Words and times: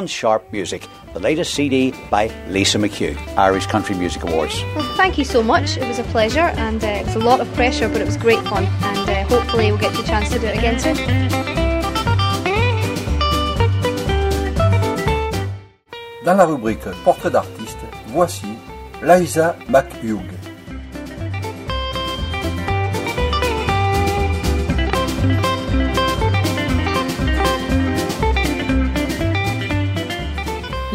on 0.00 0.06
Sharp 0.06 0.42
Music, 0.50 0.82
the 1.12 1.20
latest 1.20 1.52
CD 1.52 1.92
by 2.10 2.30
Lisa 2.48 2.78
McHugh, 2.78 3.14
Irish 3.36 3.66
Country 3.66 3.94
Music 3.94 4.22
Awards. 4.22 4.64
Well, 4.74 4.96
thank 4.96 5.18
you 5.18 5.24
so 5.24 5.42
much. 5.42 5.76
It 5.76 5.86
was 5.86 5.98
a 5.98 6.04
pleasure 6.04 6.48
and 6.56 6.82
uh, 6.82 7.00
it 7.00 7.04
was 7.04 7.16
a 7.16 7.24
lot 7.30 7.40
of 7.40 7.52
pressure, 7.52 7.86
but 7.86 8.00
it 8.00 8.06
was 8.06 8.16
great 8.16 8.42
fun. 8.48 8.64
And 8.64 9.06
uh, 9.10 9.24
hopefully, 9.24 9.70
we'll 9.70 9.80
get 9.80 9.94
the 9.94 10.02
chance 10.02 10.30
to 10.30 10.38
do 10.38 10.46
it 10.46 10.56
again 10.56 10.78
soon. 10.80 10.96
Dans 16.24 16.36
la 16.36 16.46
rubrique 16.46 16.88
Portrait 17.04 17.30
d'artiste, 17.30 17.84
voici 18.06 18.56
Lisa 19.02 19.54
McHugh. 19.68 20.39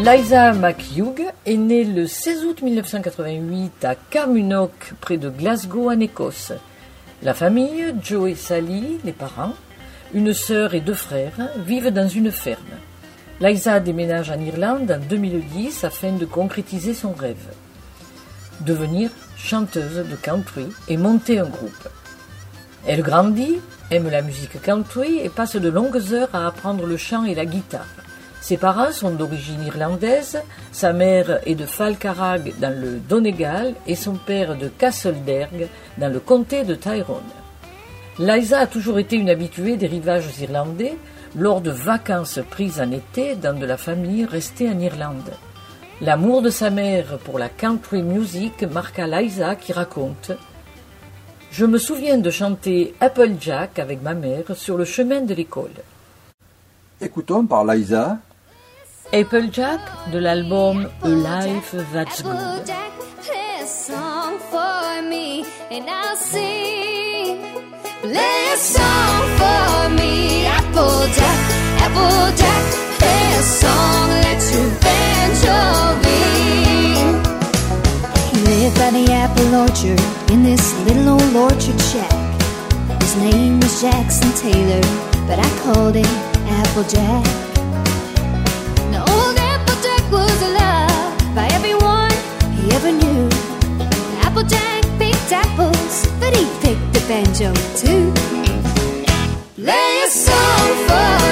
Liza 0.06 0.52
McHugh 0.52 1.20
est 1.46 1.56
née 1.56 1.82
le 1.82 2.06
16 2.06 2.44
août 2.44 2.62
1988 2.62 3.84
à 3.84 3.96
Carmunock, 3.96 4.92
près 5.00 5.16
de 5.16 5.28
Glasgow, 5.28 5.90
en 5.90 5.98
Écosse. 5.98 6.52
La 7.24 7.34
famille, 7.34 7.92
Joe 8.04 8.30
et 8.30 8.34
Sally, 8.36 9.00
les 9.02 9.12
parents, 9.12 9.54
une 10.14 10.32
sœur 10.32 10.74
et 10.74 10.80
deux 10.80 10.94
frères, 10.94 11.50
vivent 11.56 11.90
dans 11.90 12.06
une 12.06 12.30
ferme. 12.30 12.62
Liza 13.40 13.80
déménage 13.80 14.30
en 14.30 14.38
Irlande 14.38 14.92
en 14.92 15.04
2010 15.04 15.82
afin 15.82 16.12
de 16.12 16.24
concrétiser 16.24 16.94
son 16.94 17.12
rêve. 17.12 17.48
Devenir 18.60 19.10
chanteuse 19.36 20.06
de 20.08 20.14
country 20.14 20.68
et 20.86 20.98
monter 20.98 21.40
un 21.40 21.48
groupe. 21.48 21.88
Elle 22.86 23.02
grandit, 23.02 23.56
aime 23.90 24.08
la 24.08 24.22
musique 24.22 24.62
country 24.62 25.18
et 25.18 25.30
passe 25.30 25.56
de 25.56 25.68
longues 25.68 26.12
heures 26.12 26.32
à 26.32 26.46
apprendre 26.46 26.86
le 26.86 26.96
chant 26.96 27.24
et 27.24 27.34
la 27.34 27.44
guitare. 27.44 28.05
Ses 28.46 28.58
parents 28.58 28.92
sont 28.92 29.10
d'origine 29.10 29.64
irlandaise, 29.66 30.40
sa 30.70 30.92
mère 30.92 31.40
est 31.46 31.56
de 31.56 31.66
Falcarragh 31.66 32.52
dans 32.60 32.72
le 32.80 33.00
Donegal 33.00 33.74
et 33.88 33.96
son 33.96 34.14
père 34.14 34.56
de 34.56 34.68
Castleberg 34.68 35.66
dans 35.98 36.12
le 36.12 36.20
comté 36.20 36.62
de 36.62 36.76
Tyrone. 36.76 37.32
Liza 38.20 38.60
a 38.60 38.66
toujours 38.68 39.00
été 39.00 39.16
une 39.16 39.30
habituée 39.30 39.76
des 39.76 39.88
rivages 39.88 40.38
irlandais 40.40 40.96
lors 41.34 41.60
de 41.60 41.72
vacances 41.72 42.38
prises 42.48 42.80
en 42.80 42.92
été 42.92 43.34
dans 43.34 43.58
de 43.58 43.66
la 43.66 43.76
famille 43.76 44.24
restée 44.24 44.68
en 44.68 44.78
Irlande. 44.78 45.32
L'amour 46.00 46.40
de 46.40 46.50
sa 46.50 46.70
mère 46.70 47.18
pour 47.24 47.40
la 47.40 47.48
country 47.48 48.04
music 48.04 48.62
marqua 48.62 49.08
Liza 49.08 49.56
qui 49.56 49.72
raconte 49.72 50.30
Je 51.50 51.66
me 51.66 51.78
souviens 51.78 52.18
de 52.18 52.30
chanter 52.30 52.94
Applejack 53.00 53.80
avec 53.80 54.02
ma 54.02 54.14
mère 54.14 54.54
sur 54.54 54.76
le 54.76 54.84
chemin 54.84 55.22
de 55.22 55.34
l'école. 55.34 55.82
Écoutons 57.00 57.44
par 57.44 57.64
Liza 57.64 58.18
Applejack 59.12 59.80
de 60.10 60.18
l'album 60.18 60.88
A 61.02 61.08
Life 61.08 61.76
That's 61.92 62.22
Good. 62.22 62.34
Applejack, 62.34 62.92
play 63.22 63.60
a 63.62 63.66
song 63.66 64.38
for 64.50 65.02
me 65.08 65.44
and 65.70 65.88
I'll 65.88 66.16
sing. 66.16 67.38
Play 68.02 68.52
a 68.52 68.56
song 68.56 69.22
for 69.38 69.88
me, 69.90 70.46
Applejack, 70.46 71.38
Applejack, 71.86 72.64
play 72.98 73.26
a 73.38 73.42
song, 73.42 74.08
let 74.26 74.42
your 74.52 74.70
banjo 74.82 75.56
ring. 76.02 77.06
He 78.32 78.38
lived 78.44 78.76
by 78.76 78.90
the 78.90 79.12
apple 79.12 79.54
orchard 79.54 80.32
in 80.32 80.42
this 80.42 80.74
little 80.84 81.10
old 81.10 81.36
orchard 81.36 81.80
shack. 81.80 82.12
His 83.00 83.16
name 83.16 83.60
was 83.60 83.80
Jackson 83.80 84.32
Taylor, 84.32 84.82
but 85.28 85.38
I 85.38 85.48
called 85.62 85.94
him 85.94 86.06
Applejack. 86.48 87.45
Was 90.16 90.40
loved 90.40 91.34
by 91.34 91.46
everyone 91.58 92.10
he 92.56 92.72
ever 92.72 92.90
knew. 92.90 93.28
Applejack 94.26 94.82
picked 94.98 95.30
apples, 95.30 96.06
but 96.20 96.34
he 96.34 96.44
picked 96.62 96.88
the 96.94 97.02
banjo 97.06 97.52
too. 97.82 98.04
Play 99.62 100.02
a 100.06 100.08
song 100.08 100.68
for 100.88 101.25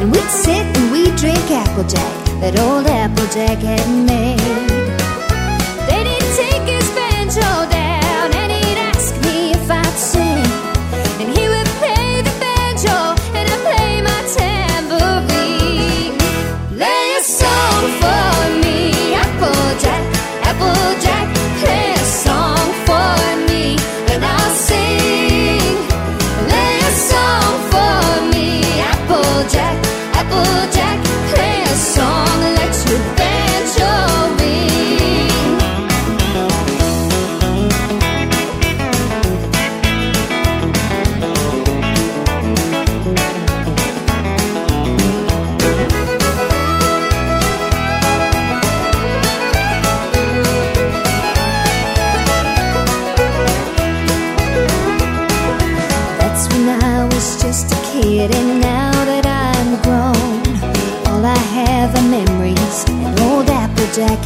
And 0.00 0.12
we'd 0.12 0.30
sit 0.30 0.64
and 0.76 0.92
we'd 0.92 1.16
drink 1.16 1.50
Applejack 1.50 2.40
that 2.40 2.58
old 2.60 2.86
Applejack 2.86 3.58
had 3.58 3.86
made. 4.06 4.97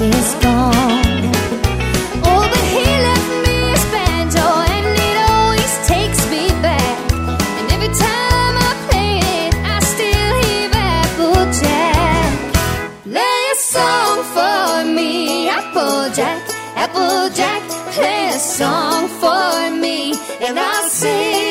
Is 0.00 0.34
gone. 0.42 1.30
Oh, 2.24 2.44
but 2.50 2.64
he 2.74 2.82
left 3.06 3.30
me 3.46 3.56
and 4.74 4.98
it 4.98 5.16
always 5.30 5.72
takes 5.86 6.20
me 6.28 6.48
back. 6.60 7.12
And 7.12 7.70
every 7.70 7.92
time 8.06 8.54
I 8.68 8.72
play 8.88 9.12
it, 9.44 9.54
I 9.54 9.78
still 9.92 10.34
hear 10.42 10.70
Applejack. 10.98 12.32
Play 13.04 13.38
a 13.52 13.54
song 13.54 14.24
for 14.34 14.84
me, 14.96 15.48
Applejack, 15.50 16.42
Applejack, 16.74 17.62
play 17.92 18.28
a 18.30 18.38
song 18.40 19.06
for 19.20 19.70
me, 19.70 20.14
and 20.40 20.58
I'll 20.58 20.88
sing. 20.88 21.41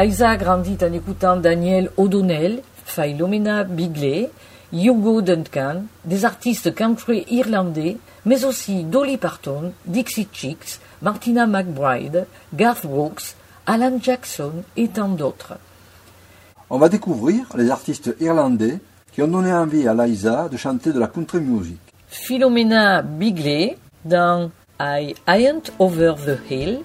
Liza 0.00 0.36
grandit 0.36 0.78
en 0.82 0.92
écoutant 0.94 1.36
Daniel 1.36 1.90
O'Donnell, 1.98 2.62
Philomena 2.86 3.64
Bigley, 3.64 4.30
Hugo 4.72 5.20
Duncan, 5.20 5.82
des 6.06 6.24
artistes 6.24 6.74
country 6.74 7.26
irlandais, 7.28 7.98
mais 8.24 8.46
aussi 8.46 8.84
Dolly 8.84 9.18
Parton, 9.18 9.72
Dixie 9.84 10.28
Chicks, 10.32 10.80
Martina 11.02 11.46
McBride, 11.46 12.26
Garth 12.54 12.86
Brooks, 12.86 13.34
Alan 13.66 13.98
Jackson 14.00 14.52
et 14.78 14.88
tant 14.88 15.10
d'autres. 15.10 15.58
On 16.70 16.78
va 16.78 16.88
découvrir 16.88 17.44
les 17.58 17.68
artistes 17.68 18.14
irlandais 18.20 18.78
qui 19.12 19.16
qui 19.16 19.22
ont 19.22 19.28
donné 19.28 19.52
envie 19.52 19.86
à 19.86 19.92
Liza 19.92 20.48
de 20.48 20.56
chanter 20.56 20.94
de 20.94 20.98
la 20.98 21.08
country 21.08 21.40
music. 21.40 21.80
Philomena 22.08 23.02
Bigley 23.02 23.76
dans 24.06 24.50
I 24.80 25.14
Ain't 25.26 25.72
Over 25.78 26.14
the 26.24 26.50
Hill. 26.50 26.78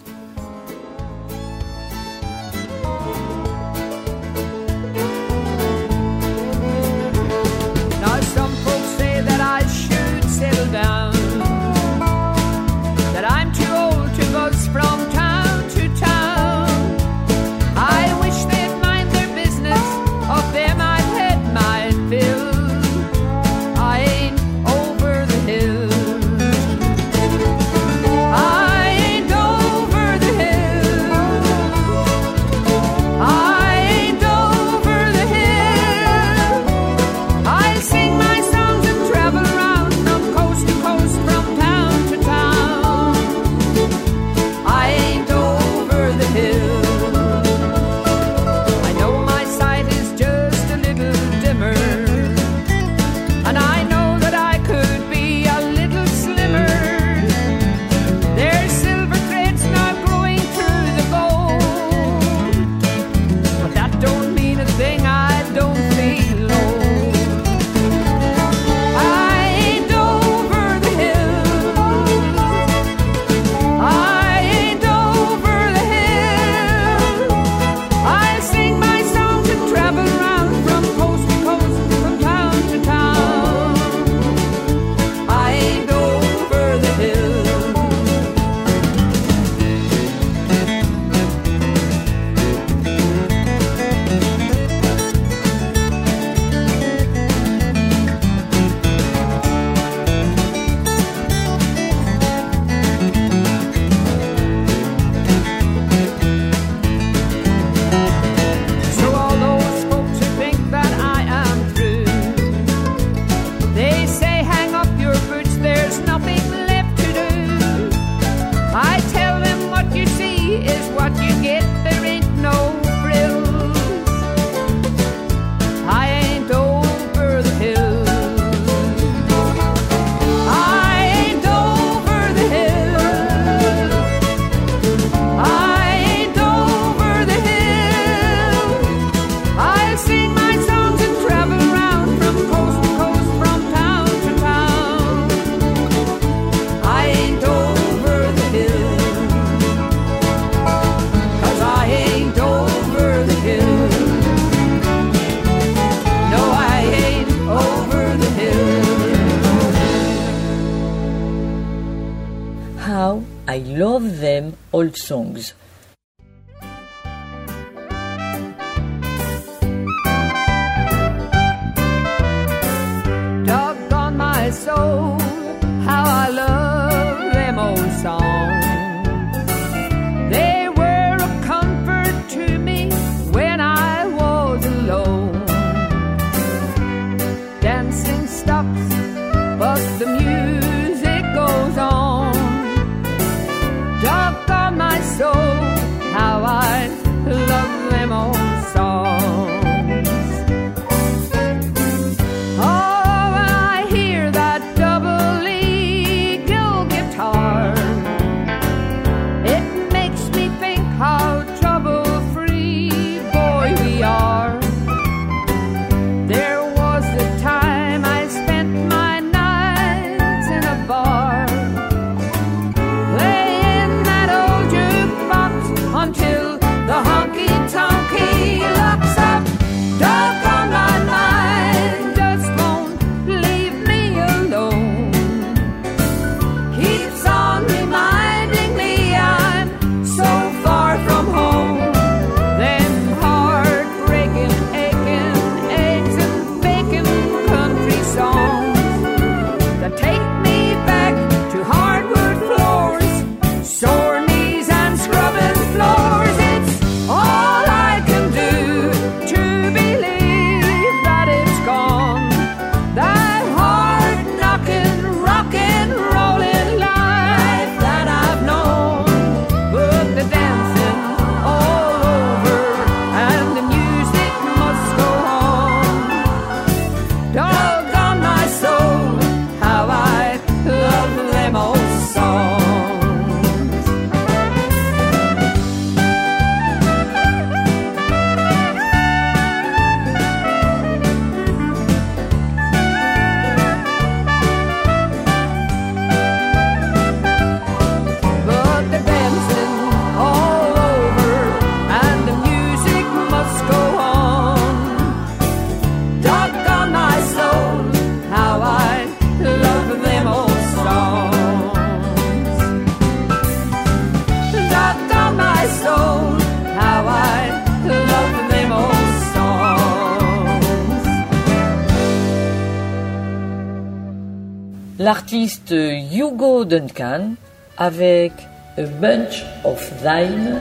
L'artiste 325.06 325.76
Hugo 326.12 326.66
Duncan 326.66 327.36
avec 327.78 328.32
A 328.76 328.82
Bunch 329.00 329.44
of 329.64 329.80
Thine. 330.02 330.60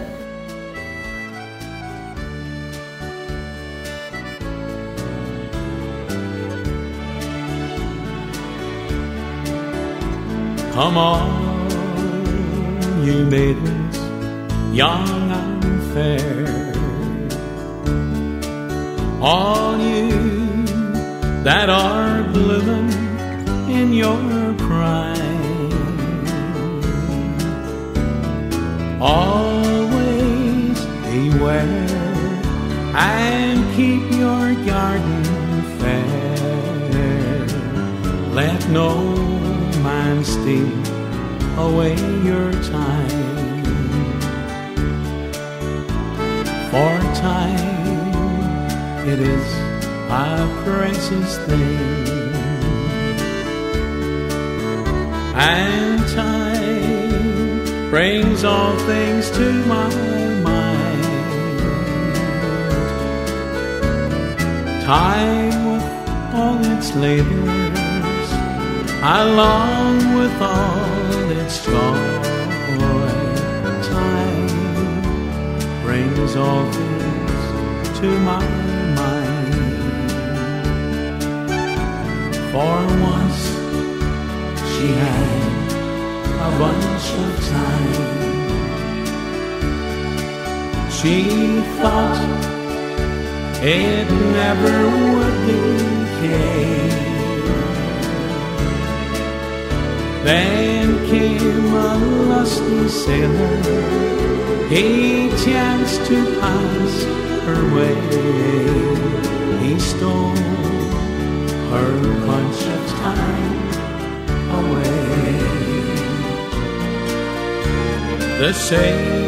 Come 10.74 10.98
on, 10.98 11.30
you 13.02 13.24
maidens, 13.24 13.96
young 14.74 15.30
and 15.40 15.64
fair. 15.94 16.44
All 19.22 19.78
you 19.78 20.10
that 21.44 21.70
are 21.70 22.22
blooming 22.24 23.03
in 23.68 23.92
your 23.92 24.54
prime. 24.54 25.73
Always 29.00 30.80
beware 31.11 31.88
and 32.94 33.75
keep 33.75 34.02
your 34.12 34.54
garden 34.64 35.25
fair. 35.78 36.14
Let 38.33 38.68
no 38.68 38.97
man 39.83 40.25
steal 40.25 40.73
away 41.59 41.94
your 42.25 42.52
time. 42.62 43.64
For 46.71 46.99
time 47.14 49.06
it 49.06 49.21
is 49.21 49.52
a 50.11 50.49
precious 50.64 51.38
thing. 51.47 52.23
And 55.36 56.00
time 56.10 57.90
brings 57.90 58.44
all 58.44 58.76
things 58.78 59.30
to 59.30 59.52
my 59.66 59.88
mind. 60.42 61.04
Time 64.84 65.72
with 65.72 65.84
all 66.34 66.58
its 66.64 66.94
labors, 66.94 68.32
along 69.02 70.14
with 70.14 70.40
all 70.40 71.30
its 71.30 71.64
joy. 71.64 71.98
Time 73.82 75.02
brings 75.82 76.36
all 76.36 76.70
things 76.70 77.98
to 77.98 78.08
my 78.20 78.46
mind. 78.94 79.54
For 82.52 82.76
once 83.02 83.53
had 84.92 85.64
a 86.46 86.58
bunch 86.58 87.06
of 87.24 87.32
thyme. 87.48 88.24
She 90.90 91.16
thought 91.78 92.20
it 93.62 94.06
never 94.40 94.76
would 95.12 95.36
decay. 95.46 96.94
Then 100.24 101.06
came 101.06 101.74
a 101.74 101.96
lusty 102.30 102.88
sailor. 102.88 103.60
He 104.68 105.28
chanced 105.44 106.06
to 106.06 106.18
pass 106.40 107.04
her 107.46 107.62
way. 107.76 107.98
He 109.62 109.78
stole 109.78 110.36
her 111.70 111.90
bunch 112.26 112.60
of 112.66 112.80
thyme 112.98 113.73
The 118.40 118.52
sailor 118.52 119.22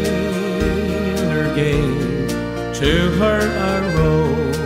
gave 1.55 2.29
to 2.81 2.93
her 3.19 3.41
a 3.41 3.75
rose, 3.97 4.59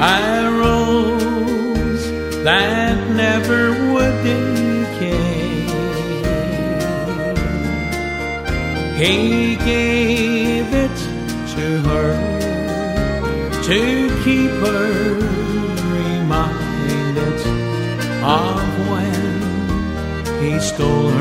a 0.00 0.12
rose 0.60 2.04
that 2.44 2.96
never 3.16 3.62
would 3.92 4.16
decay. 4.22 5.64
He 8.96 9.56
gave 9.56 10.66
it 10.72 10.96
to 11.56 11.66
her 11.88 12.12
to 13.62 13.80
keep 14.22 14.50
her 14.50 14.92
reminded 15.96 17.38
of 18.22 18.60
when 18.90 19.44
he 20.40 20.52
stole 20.60 21.13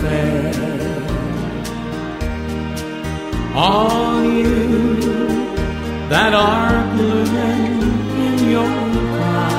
fair, 0.00 0.52
all 3.54 4.22
you 4.24 4.58
that 6.08 6.32
are 6.34 6.78
blooming 6.94 7.82
in 8.26 8.36
your 8.54 8.76
prime. 9.14 9.58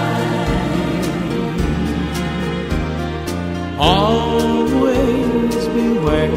Always 3.79 5.61
beware 5.67 6.31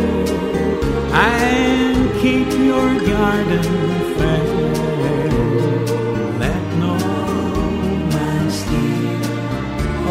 and 1.14 1.98
keep 2.20 2.48
your 2.70 2.88
garden 3.12 3.68
fair. 4.18 5.28
Let 6.42 6.62
no 6.84 6.94
man 8.12 8.44
steal 8.50 9.24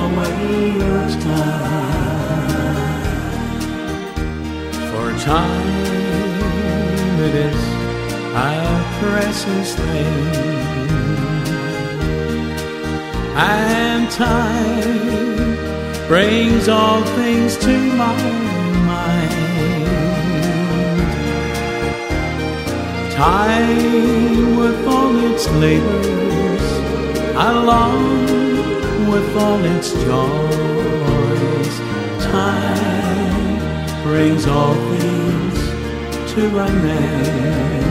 away 0.04 0.40
your 0.82 1.04
time. 1.22 1.81
Time 5.22 7.20
it 7.20 7.36
is 7.36 7.62
a 8.34 8.82
precious 9.00 9.76
thing, 9.76 10.36
and 13.36 14.10
time 14.10 15.58
brings 16.08 16.68
all 16.68 17.04
things 17.20 17.56
to 17.58 17.78
my 17.94 18.16
mind. 18.90 19.32
Time 23.14 24.58
with 24.58 24.88
all 24.88 25.16
its 25.32 25.48
labors, 25.64 26.68
along 27.36 28.02
with 29.12 29.38
all 29.38 29.64
its 29.66 29.94
joys. 29.94 30.71
Brings 34.12 34.46
all 34.46 34.74
things 34.74 36.34
to 36.34 36.60
an 36.60 36.86
end. 36.86 37.91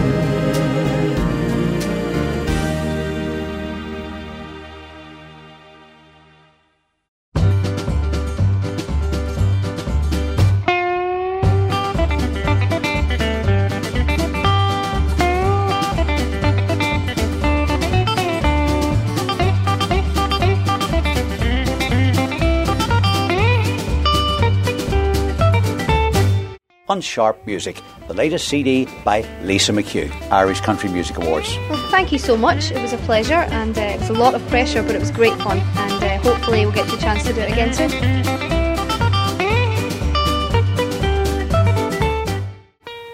On 26.90 27.00
Sharp 27.00 27.46
Music, 27.46 27.80
the 28.08 28.14
latest 28.14 28.48
CD 28.48 28.88
by 29.04 29.24
Lisa 29.44 29.70
McHugh, 29.70 30.10
Irish 30.32 30.60
Country 30.60 30.90
Music 30.90 31.18
Awards. 31.18 31.56
Well, 31.68 31.78
thank 31.88 32.10
you 32.10 32.18
so 32.18 32.36
much. 32.36 32.72
It 32.72 32.82
was 32.82 32.92
a 32.92 32.96
pleasure 33.06 33.46
and 33.54 33.78
uh, 33.78 33.80
it 33.80 34.00
was 34.00 34.10
a 34.10 34.12
lot 34.12 34.34
of 34.34 34.44
pressure, 34.48 34.82
but 34.82 34.96
it 34.96 34.98
was 34.98 35.12
great 35.12 35.36
fun. 35.38 35.60
And 35.76 36.02
uh, 36.02 36.18
hopefully, 36.18 36.66
we'll 36.66 36.74
get 36.74 36.88
the 36.88 36.96
chance 36.96 37.22
to 37.28 37.32
do 37.32 37.42
it 37.42 37.52
again 37.52 37.72
soon. 37.72 37.90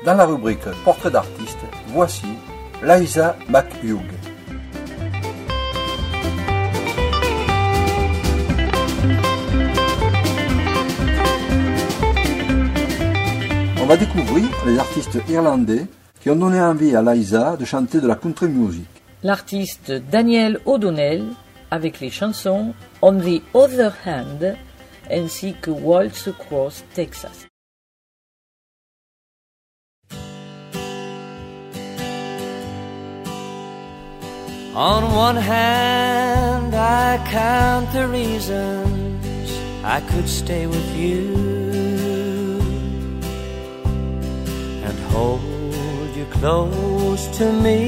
Dans 0.06 0.16
la 0.16 0.24
rubrique 0.24 0.64
Portrait 0.82 1.10
d'artiste, 1.10 1.66
voici 1.88 2.38
Lisa 2.82 3.36
McHugh. 3.46 4.15
on 13.86 13.88
va 13.88 13.96
découvrir 13.96 14.48
les 14.66 14.80
artistes 14.80 15.16
irlandais 15.28 15.86
qui 16.20 16.28
ont 16.28 16.34
donné 16.34 16.60
envie 16.60 16.96
à 16.96 17.02
Liza 17.02 17.56
de 17.56 17.64
chanter 17.64 18.00
de 18.00 18.08
la 18.08 18.16
country 18.16 18.48
music. 18.48 18.88
L'artiste 19.22 19.92
Daniel 20.10 20.58
O'Donnell 20.66 21.22
avec 21.70 22.00
les 22.00 22.10
chansons 22.10 22.74
On 23.00 23.12
the 23.12 23.40
Other 23.54 23.92
Hand 24.04 24.56
ainsi 25.08 25.54
que 25.62 25.70
Waltz 25.70 26.26
Across 26.26 26.82
Texas. 26.94 27.46
On 34.74 35.04
one 35.14 35.36
hand, 35.36 36.74
I 36.74 37.20
count 37.30 37.92
the 37.92 38.08
reasons 38.08 39.48
I 39.84 40.00
could 40.10 40.28
stay 40.28 40.66
with 40.66 40.96
you. 40.96 41.65
Hold 45.16 46.10
you 46.14 46.26
close 46.38 47.22
to 47.38 47.46
me 47.66 47.80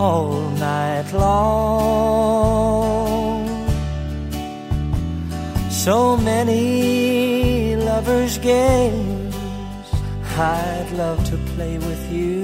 all 0.00 0.32
night 0.68 1.08
long. 1.12 2.14
So 5.84 6.16
many 6.16 7.76
lovers' 7.76 8.38
games 8.38 9.34
I'd 10.36 10.90
love 11.02 11.20
to 11.30 11.36
play 11.52 11.74
with 11.88 12.02
you. 12.10 12.42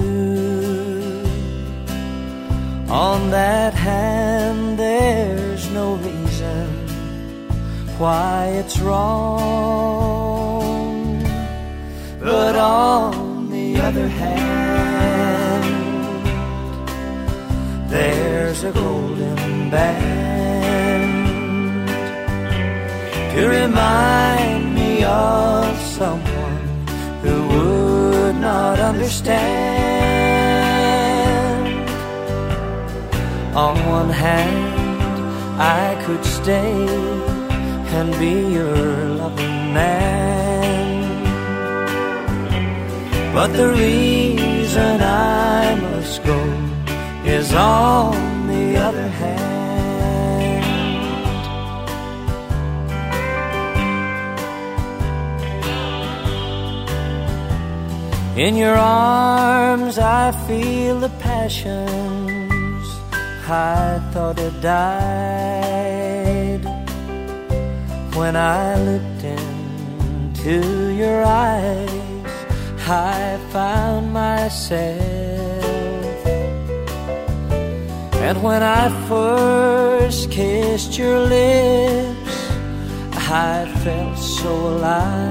On 3.07 3.19
that 3.31 3.73
hand, 3.73 4.77
there's 4.77 5.63
no 5.79 5.95
reason 6.09 6.65
why 8.01 8.37
it's 8.59 8.77
wrong. 8.79 10.21
But 12.19 12.55
on 12.55 13.30
other 13.83 14.07
hand, 14.07 15.65
there's 17.89 18.63
a 18.63 18.71
golden 18.71 19.69
band 19.69 21.21
to 23.33 23.47
remind 23.47 24.75
me 24.75 25.03
of 25.03 25.77
someone 25.99 26.57
who 27.23 27.35
would 27.47 28.35
not 28.35 28.79
understand. 28.79 30.01
On 33.55 33.75
one 33.87 34.09
hand, 34.09 35.19
I 35.59 36.01
could 36.05 36.23
stay 36.23 36.87
and 37.97 38.09
be 38.19 38.53
your 38.53 38.75
loving 39.21 39.73
man. 39.73 40.50
But 43.33 43.53
the 43.53 43.69
reason 43.69 45.01
I 45.01 45.75
must 45.75 46.21
go 46.25 46.37
is 47.23 47.53
on 47.53 48.47
the 48.47 48.77
other 48.77 49.07
hand. 49.07 49.41
In 58.37 58.57
your 58.57 58.75
arms, 58.75 59.97
I 59.97 60.33
feel 60.47 60.99
the 60.99 61.09
passions 61.19 62.85
I 63.47 64.01
thought 64.11 64.39
had 64.39 64.61
died. 64.61 66.65
When 68.15 68.35
I 68.35 68.75
looked 68.75 69.23
into 69.23 70.93
your 70.95 71.23
eyes, 71.23 72.00
I 72.91 73.39
found 73.51 74.11
myself. 74.11 75.01
And 78.27 78.43
when 78.43 78.61
I 78.61 78.89
first 79.07 80.29
kissed 80.29 80.97
your 80.97 81.21
lips, 81.21 82.49
I 83.15 83.65
felt 83.85 84.17
so 84.17 84.51
alive. 84.73 85.21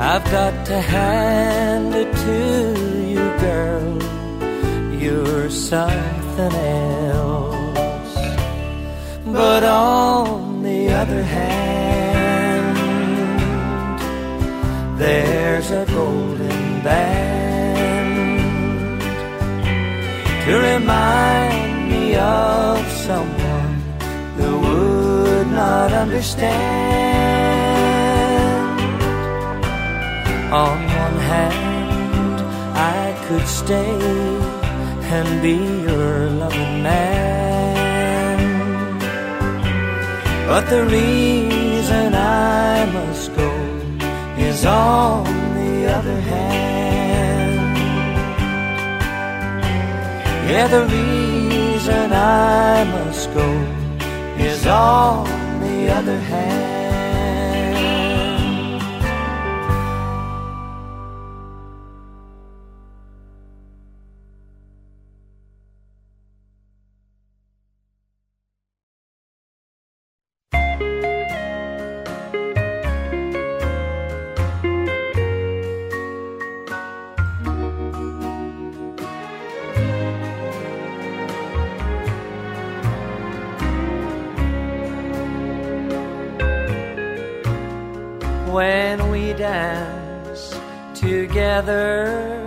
I've 0.00 0.24
got 0.32 0.64
to 0.68 0.80
hand 0.80 1.94
it 1.94 2.10
to 2.24 2.38
you, 3.12 3.24
girl. 3.44 4.02
You're 4.98 5.50
something 5.50 6.54
else. 6.54 8.14
But 9.26 9.64
on 9.64 10.62
the 10.62 10.88
other 10.94 11.22
hand, 11.22 11.83
there's 15.04 15.70
a 15.70 15.84
golden 15.92 16.82
band 16.82 17.82
to 20.44 20.52
remind 20.72 21.90
me 21.92 22.16
of 22.16 22.78
someone 23.08 23.74
who 24.36 24.50
would 24.66 25.48
not 25.48 25.92
understand. 25.92 26.54
On 30.64 30.78
one 31.04 31.18
hand, 31.32 32.36
I 32.96 33.02
could 33.26 33.46
stay 33.46 33.98
and 35.16 35.28
be 35.42 35.58
your 35.88 36.30
loving 36.42 36.76
man. 36.82 37.66
But 40.48 40.64
the 40.70 40.82
reason 40.84 42.14
I 42.14 42.86
must 42.96 43.34
go 43.36 43.53
on 44.66 45.24
the 45.54 45.86
other 45.86 46.20
hand. 46.20 47.76
Yeah, 50.50 50.66
the 50.68 50.84
reason 50.86 52.12
I 52.12 52.84
must 52.84 53.32
go 53.34 53.48
is 54.38 54.66
on 54.66 55.26
the 55.60 55.90
other 55.90 56.18
hand. 56.18 56.63
When 88.54 89.10
we 89.10 89.32
dance 89.32 90.54
together. 90.94 92.38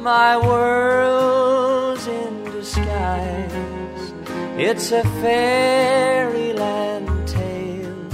My 0.00 0.38
world's 0.38 2.06
in 2.06 2.44
disguise. 2.44 4.12
It's 4.56 4.92
a 4.92 5.02
fairyland 5.20 7.28
tale 7.28 8.08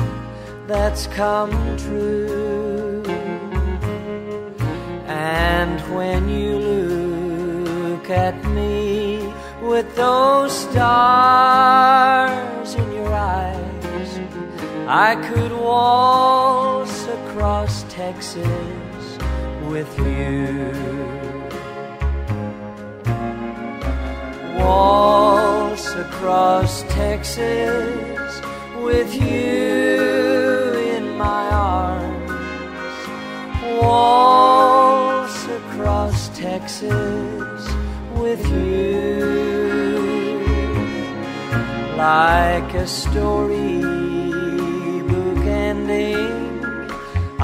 that's 0.66 1.06
come 1.18 1.52
true. 1.84 3.04
And 5.06 5.80
when 5.94 6.28
you 6.28 6.58
look 6.58 8.10
at 8.10 8.34
me 8.46 9.32
with 9.62 9.94
those 9.94 10.52
stars 10.66 12.74
in 12.74 12.92
your 12.92 13.14
eyes, 13.14 14.10
I 14.88 15.14
could 15.28 15.52
waltz 15.52 16.81
across 17.42 17.82
Texas 17.88 19.18
with 19.64 19.98
you. 19.98 20.70
Waltz 24.56 25.88
across 25.96 26.84
Texas 26.84 28.40
with 28.76 29.12
you 29.12 30.72
in 30.94 31.18
my 31.18 31.48
arms. 31.50 32.30
Waltz 33.82 35.44
across 35.46 36.28
Texas 36.38 37.68
with 38.20 38.46
you 38.52 39.18
like 41.96 42.72
a 42.74 42.86
storybook 42.86 44.01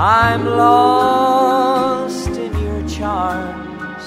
I'm 0.01 0.45
lost 0.45 2.29
in 2.29 2.57
your 2.57 2.89
charms. 2.89 4.05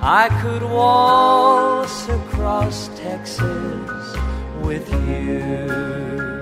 I 0.00 0.30
could 0.40 0.62
waltz 0.62 2.08
across 2.08 2.88
Texas 2.96 4.16
with 4.62 4.90
you. 5.06 6.33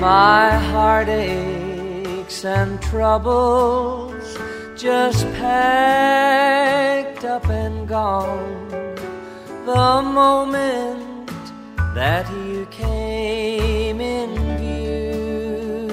My 0.00 0.50
heartaches 0.72 2.44
and 2.44 2.82
troubles, 2.82 4.36
just 4.76 5.24
packed 5.34 7.24
up 7.24 7.48
and 7.48 7.88
gone. 7.88 8.68
The 9.64 10.02
moment 10.02 11.26
that 11.94 12.30
you 12.30 12.66
came 12.70 14.02
in 14.02 14.36
view 14.58 15.88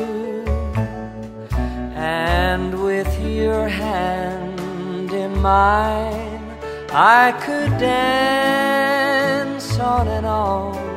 and 1.95 2.83
with 2.83 3.07
your 3.21 3.69
hand 3.69 5.13
in 5.13 5.41
mine 5.41 6.51
I 6.91 7.31
could 7.43 7.77
dance 7.79 9.79
on 9.79 10.09
and 10.09 10.25
on 10.25 10.92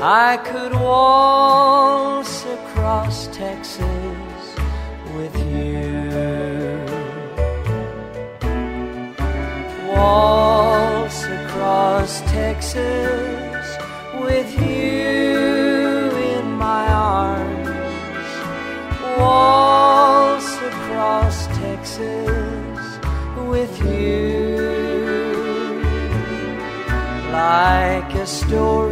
I 0.00 0.36
could 0.36 0.74
waltz 0.74 2.44
across 2.44 3.26
Texas 3.28 3.82
with 5.16 5.36
you 5.50 6.78
waltz 9.88 11.24
across 11.24 12.20
Texas 12.30 13.66
with 14.20 14.50
you 14.60 16.10
in 16.34 16.52
my 16.52 16.86
arms. 16.88 18.30
Waltz 19.18 20.50
across 20.72 21.46
Texas 21.58 22.80
with 23.52 23.74
you 23.82 24.68
like 27.32 28.14
a 28.14 28.26
storybook 28.26 28.87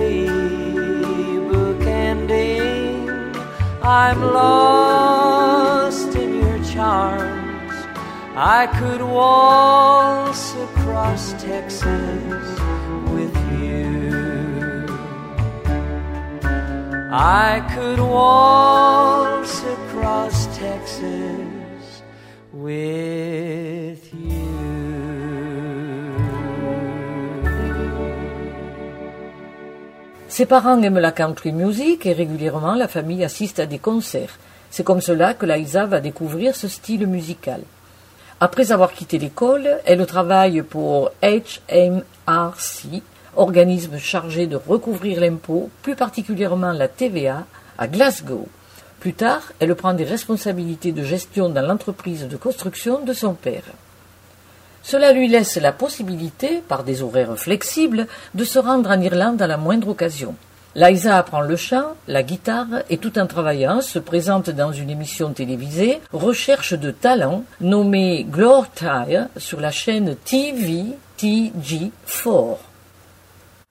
I'm 3.86 4.20
lost 4.20 6.16
in 6.16 6.40
your 6.40 6.58
charms. 6.64 7.72
I 8.34 8.66
could 8.78 9.00
waltz 9.00 10.54
across 10.56 11.32
Texas 11.34 12.60
with 13.14 13.36
you. 13.62 14.88
I 17.12 17.64
could 17.76 18.00
waltz 18.00 19.62
across 19.62 20.46
Texas 20.58 22.02
with 22.52 23.05
Ses 30.36 30.44
parents 30.44 30.82
aiment 30.82 30.98
la 30.98 31.12
country 31.12 31.50
music 31.50 32.04
et 32.04 32.12
régulièrement 32.12 32.74
la 32.74 32.88
famille 32.88 33.24
assiste 33.24 33.58
à 33.58 33.64
des 33.64 33.78
concerts. 33.78 34.36
C'est 34.68 34.84
comme 34.84 35.00
cela 35.00 35.32
que 35.32 35.46
Liza 35.46 35.86
va 35.86 35.98
découvrir 35.98 36.54
ce 36.54 36.68
style 36.68 37.06
musical. 37.06 37.62
Après 38.38 38.70
avoir 38.70 38.92
quitté 38.92 39.16
l'école, 39.16 39.78
elle 39.86 40.04
travaille 40.04 40.60
pour 40.60 41.10
HMRC, 41.22 43.02
organisme 43.34 43.96
chargé 43.96 44.46
de 44.46 44.56
recouvrir 44.56 45.20
l'impôt, 45.20 45.70
plus 45.80 45.96
particulièrement 45.96 46.72
la 46.72 46.88
TVA, 46.88 47.46
à 47.78 47.88
Glasgow. 47.88 48.46
Plus 49.00 49.14
tard, 49.14 49.40
elle 49.58 49.74
prend 49.74 49.94
des 49.94 50.04
responsabilités 50.04 50.92
de 50.92 51.02
gestion 51.02 51.48
dans 51.48 51.66
l'entreprise 51.66 52.28
de 52.28 52.36
construction 52.36 53.02
de 53.02 53.14
son 53.14 53.32
père. 53.32 53.64
Cela 54.86 55.12
lui 55.12 55.26
laisse 55.26 55.56
la 55.56 55.72
possibilité, 55.72 56.62
par 56.68 56.84
des 56.84 57.02
horaires 57.02 57.36
flexibles, 57.36 58.06
de 58.36 58.44
se 58.44 58.60
rendre 58.60 58.88
en 58.88 59.00
Irlande 59.00 59.42
à 59.42 59.48
la 59.48 59.56
moindre 59.56 59.88
occasion. 59.88 60.36
Liza 60.76 61.18
apprend 61.18 61.40
le 61.40 61.56
chant, 61.56 61.96
la 62.06 62.22
guitare 62.22 62.84
et 62.88 62.98
tout 62.98 63.18
en 63.18 63.26
travaillant 63.26 63.80
se 63.80 63.98
présente 63.98 64.48
dans 64.48 64.70
une 64.70 64.88
émission 64.88 65.32
télévisée 65.32 65.98
Recherche 66.12 66.74
de 66.74 66.92
talent 66.92 67.42
nommée 67.60 68.24
Glore 68.30 68.70
Tire 68.70 69.26
sur 69.36 69.60
la 69.60 69.72
chaîne 69.72 70.14
TVTG4. 70.24 72.56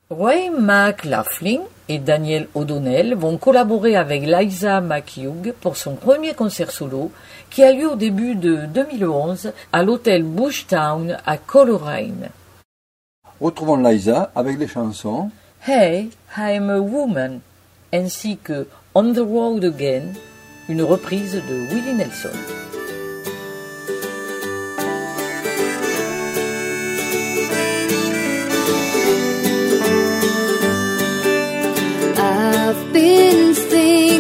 Ray 0.10 0.50
McLaughlin 0.50 1.62
et 1.88 2.00
Daniel 2.00 2.48
O'Donnell 2.56 3.16
vont 3.16 3.38
collaborer 3.38 3.96
avec 3.96 4.24
Liza 4.24 4.82
McHugh 4.82 5.54
pour 5.62 5.78
son 5.78 5.96
premier 5.96 6.34
concert 6.34 6.72
solo 6.72 7.12
qui 7.50 7.64
a 7.64 7.72
lieu 7.72 7.92
au 7.92 7.96
début 7.96 8.36
de 8.36 8.66
2011 8.68 9.52
à 9.72 9.84
l'hôtel 9.84 10.24
Bushtown 10.24 11.18
à 11.26 11.38
Coleraine. 11.38 12.30
Retrouvons 13.40 13.78
Liza 13.78 14.32
avec 14.36 14.58
les 14.58 14.68
chansons 14.68 15.30
Hey, 15.68 16.10
I'm 16.38 16.70
a 16.70 16.80
Woman 16.80 17.42
ainsi 17.94 18.38
que 18.38 18.68
On 18.94 19.14
the 19.14 19.20
Road 19.20 19.64
Again, 19.66 20.14
une 20.70 20.82
reprise 20.84 21.34
de 21.34 21.74
Willie 21.74 21.94
Nelson. 21.94 22.30
I've 32.18 32.94
been 32.94 33.54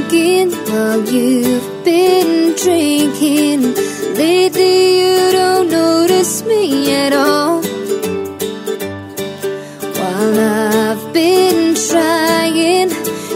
thinking 0.09 0.51
while 0.69 1.03
you've 1.05 1.83
been 1.83 2.55
drinking. 2.55 3.61
Lately, 4.15 4.99
you 5.01 5.31
don't 5.31 5.69
notice 5.69 6.43
me 6.43 6.93
at 6.93 7.13
all. 7.13 7.61
While 9.99 10.39
I've 10.39 11.13
been 11.13 11.75
trying, 11.89 12.89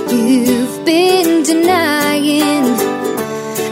you've 0.09 0.85
been 0.85 1.43
denying. 1.43 2.65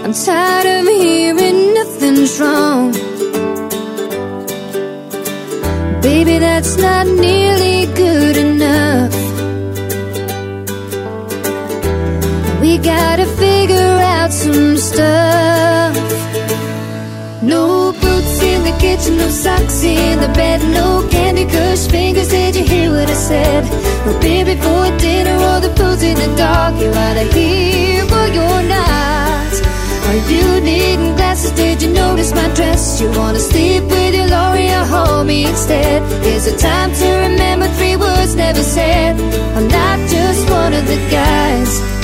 I'm 0.04 0.14
tired 0.14 0.66
of 0.66 0.88
hearing 0.88 1.74
nothing's 1.74 2.40
wrong. 2.40 2.92
Baby, 6.02 6.40
that's 6.40 6.78
not 6.78 7.08
nearly 7.08 7.47
gotta 12.88 13.26
figure 13.43 13.95
out 14.15 14.32
some 14.32 14.78
stuff. 14.78 15.93
No 17.41 17.91
boots 17.91 18.41
in 18.41 18.60
the 18.67 18.76
kitchen, 18.80 19.17
no 19.17 19.28
socks 19.28 19.84
in 19.84 20.21
the 20.21 20.32
bed, 20.39 20.60
no 20.80 21.06
candy 21.12 21.45
crush 21.45 21.86
fingers. 21.88 22.30
Did 22.30 22.56
you 22.56 22.63
hear 22.63 22.89
what 22.91 23.10
I 23.10 23.17
said? 23.30 23.63
No 24.06 24.12
beer 24.21 24.45
before 24.45 24.89
dinner 25.06 25.36
or 25.50 25.60
the 25.65 25.71
booze 25.78 26.02
in 26.02 26.15
the 26.23 26.32
dark. 26.38 26.80
You're 26.82 26.97
either 27.08 27.28
here 27.38 28.06
or 28.19 28.28
you're 28.38 28.65
not. 28.78 29.52
Are 30.08 30.21
you 30.32 30.47
needing 30.62 31.13
glasses? 31.17 31.52
Did 31.52 31.82
you 31.84 31.91
notice 31.91 32.32
my 32.34 32.47
dress? 32.56 33.02
You 33.02 33.10
wanna 33.19 33.39
sleep 33.52 33.84
with 33.84 34.13
your 34.15 34.28
Lori 34.36 34.67
or 34.80 34.86
hold 34.93 35.28
me 35.28 35.45
instead? 35.45 36.00
Is 36.23 36.47
it 36.47 36.58
time 36.58 36.93
to 37.02 37.08
remember 37.28 37.67
three 37.78 37.97
words 37.97 38.34
never 38.36 38.63
said? 38.63 39.19
I'm 39.58 39.67
not 39.67 40.00
just 40.10 40.50
one 40.50 40.73
of 40.80 40.86
the 40.88 41.00
guys. 41.12 41.97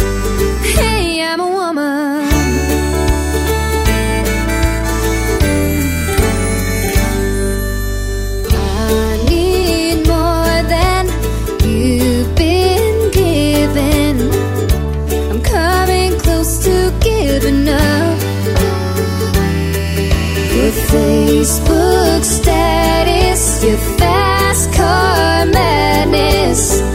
Facebook 20.93 22.23
status, 22.23 23.63
your 23.63 23.77
fast 23.97 24.71
car 24.73 25.45
madness. 25.47 26.92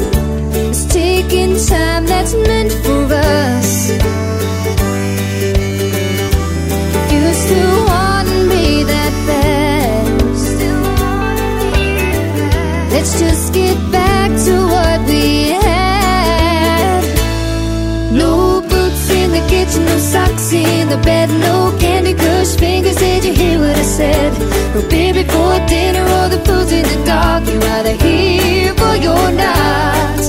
Socks 20.39 20.53
in 20.53 20.89
the 20.89 20.97
bed, 20.99 21.29
no 21.41 21.77
candy 21.79 22.15
crush 22.15 22.57
fingers. 22.57 22.97
Did 22.97 23.25
you 23.25 23.33
hear 23.33 23.59
what 23.61 23.77
I 23.77 23.83
said? 23.83 24.33
No 24.75 24.89
beer 24.89 25.13
before 25.13 25.59
dinner 25.67 26.03
or 26.03 26.29
the 26.29 26.41
food's 26.45 26.73
in 26.73 26.83
the 26.83 27.05
dark. 27.05 27.47
You're 27.47 27.63
either 27.63 27.97
here 28.05 28.73
or 28.73 28.97
you're 28.97 29.33
not. 29.33 30.21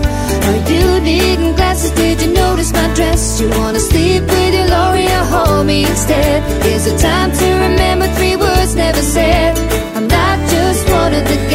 Are 0.48 0.72
you 0.72 1.00
needing 1.02 1.56
glasses? 1.56 1.92
Did 1.92 2.22
you 2.22 2.34
notice 2.34 2.72
my 2.72 2.94
dress? 2.94 3.40
You 3.40 3.50
wanna 3.50 3.80
sleep 3.80 4.24
with 4.24 4.54
your 4.54 4.68
Lori 4.68 5.06
or 5.06 5.26
hold 5.34 5.68
me 5.68 5.86
instead? 5.86 6.44
Is 6.66 6.88
it 6.88 6.98
time 7.00 7.32
to 7.32 7.48
remember 7.68 8.08
three 8.18 8.36
words 8.36 8.76
never 8.76 9.02
said? 9.02 9.58
I'm 9.96 10.08
not 10.08 10.38
just 10.50 10.90
one 10.90 11.14
of 11.14 11.26
the 11.28 11.49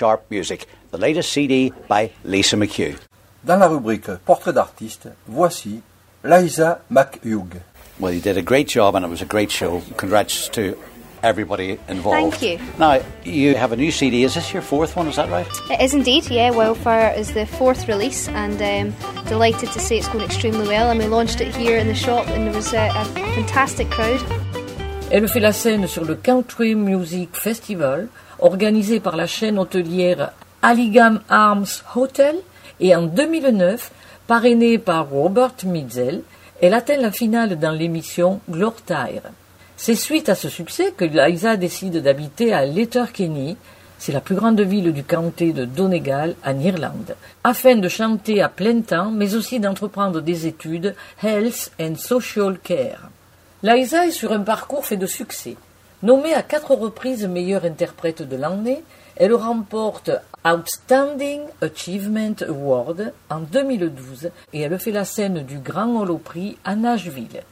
Sharp 0.00 0.24
Music, 0.30 0.66
the 0.92 0.96
latest 0.96 1.30
CD 1.30 1.74
by 1.86 2.10
Lisa 2.24 2.56
McHugh. 2.56 2.96
Dans 3.44 3.60
la 3.60 3.68
rubrique 3.68 4.10
Portrait 4.24 4.54
d'artiste, 4.54 5.08
voici 5.28 5.82
Lisa 6.24 6.80
McHugh. 6.90 7.60
Well, 7.98 8.10
you 8.10 8.22
did 8.22 8.38
a 8.38 8.42
great 8.42 8.66
job 8.66 8.94
and 8.94 9.04
it 9.04 9.10
was 9.10 9.20
a 9.20 9.26
great 9.26 9.50
show. 9.50 9.82
Congrats 9.98 10.48
to 10.52 10.74
everybody 11.22 11.78
involved. 11.86 12.38
Thank 12.38 12.60
you. 12.60 12.66
Now, 12.78 13.02
you 13.24 13.54
have 13.56 13.72
a 13.72 13.76
new 13.76 13.90
CD. 13.90 14.24
Is 14.24 14.36
this 14.36 14.54
your 14.54 14.62
fourth 14.62 14.96
one? 14.96 15.06
Is 15.06 15.16
that 15.16 15.28
right? 15.28 15.46
It 15.70 15.82
is 15.82 15.92
indeed, 15.92 16.30
yeah. 16.30 16.50
Wildfire 16.50 17.12
is 17.14 17.34
the 17.34 17.44
fourth 17.44 17.86
release, 17.86 18.26
and 18.28 18.56
um, 18.62 19.24
delighted 19.26 19.70
to 19.72 19.80
say 19.80 19.98
it's 19.98 20.08
going 20.08 20.24
extremely 20.24 20.66
well. 20.66 20.90
And 20.90 20.98
we 20.98 21.08
launched 21.08 21.42
it 21.42 21.54
here 21.54 21.76
in 21.76 21.88
the 21.88 21.94
shop, 21.94 22.26
and 22.28 22.46
there 22.46 22.54
was 22.54 22.72
a, 22.72 22.88
a 22.88 23.04
fantastic 23.34 23.90
crowd. 23.90 24.22
Elle 25.12 25.28
fait 25.28 25.40
la 25.40 25.52
scène 25.52 25.86
sur 25.88 26.04
le 26.04 26.14
Country 26.14 26.74
Music 26.74 27.34
Festival, 27.34 28.08
organisé 28.42 29.00
par 29.00 29.16
la 29.16 29.26
chaîne 29.26 29.58
hôtelière 29.58 30.32
Alligam 30.62 31.20
Arms 31.28 31.82
Hotel, 31.94 32.36
et 32.80 32.94
en 32.94 33.02
2009, 33.02 33.90
parrainée 34.26 34.78
par 34.78 35.08
Robert 35.10 35.54
Mitzel, 35.64 36.22
elle 36.60 36.74
atteint 36.74 36.96
la 36.96 37.10
finale 37.10 37.58
dans 37.58 37.70
l'émission 37.70 38.40
Glortire. 38.50 39.22
C'est 39.76 39.94
suite 39.94 40.28
à 40.28 40.34
ce 40.34 40.48
succès 40.48 40.92
que 40.96 41.04
Liza 41.06 41.56
décide 41.56 42.02
d'habiter 42.02 42.52
à 42.52 42.66
Letterkenny, 42.66 43.56
c'est 43.98 44.12
la 44.12 44.20
plus 44.20 44.34
grande 44.34 44.60
ville 44.60 44.92
du 44.92 45.04
comté 45.04 45.52
de 45.52 45.64
Donegal 45.64 46.34
en 46.44 46.58
Irlande, 46.58 47.16
afin 47.44 47.76
de 47.76 47.88
chanter 47.88 48.42
à 48.42 48.48
plein 48.48 48.80
temps, 48.80 49.10
mais 49.10 49.34
aussi 49.34 49.60
d'entreprendre 49.60 50.20
des 50.20 50.46
études 50.46 50.94
Health 51.22 51.72
and 51.80 51.96
Social 51.96 52.58
Care. 52.62 53.10
Liza 53.62 54.06
est 54.06 54.10
sur 54.10 54.32
un 54.32 54.40
parcours 54.40 54.86
fait 54.86 54.96
de 54.96 55.06
succès. 55.06 55.56
Nommée 56.02 56.32
à 56.32 56.42
quatre 56.42 56.74
reprises 56.74 57.26
meilleure 57.26 57.66
interprète 57.66 58.22
de 58.22 58.34
l'année, 58.34 58.82
elle 59.16 59.34
remporte 59.34 60.10
Outstanding 60.46 61.42
Achievement 61.60 62.36
Award 62.48 63.12
en 63.28 63.40
2012 63.40 64.30
et 64.54 64.62
elle 64.62 64.78
fait 64.78 64.92
la 64.92 65.04
scène 65.04 65.42
du 65.42 65.58
Grand 65.58 66.00
Holoprix 66.00 66.56
à 66.64 66.74
Nashville. 66.74 67.42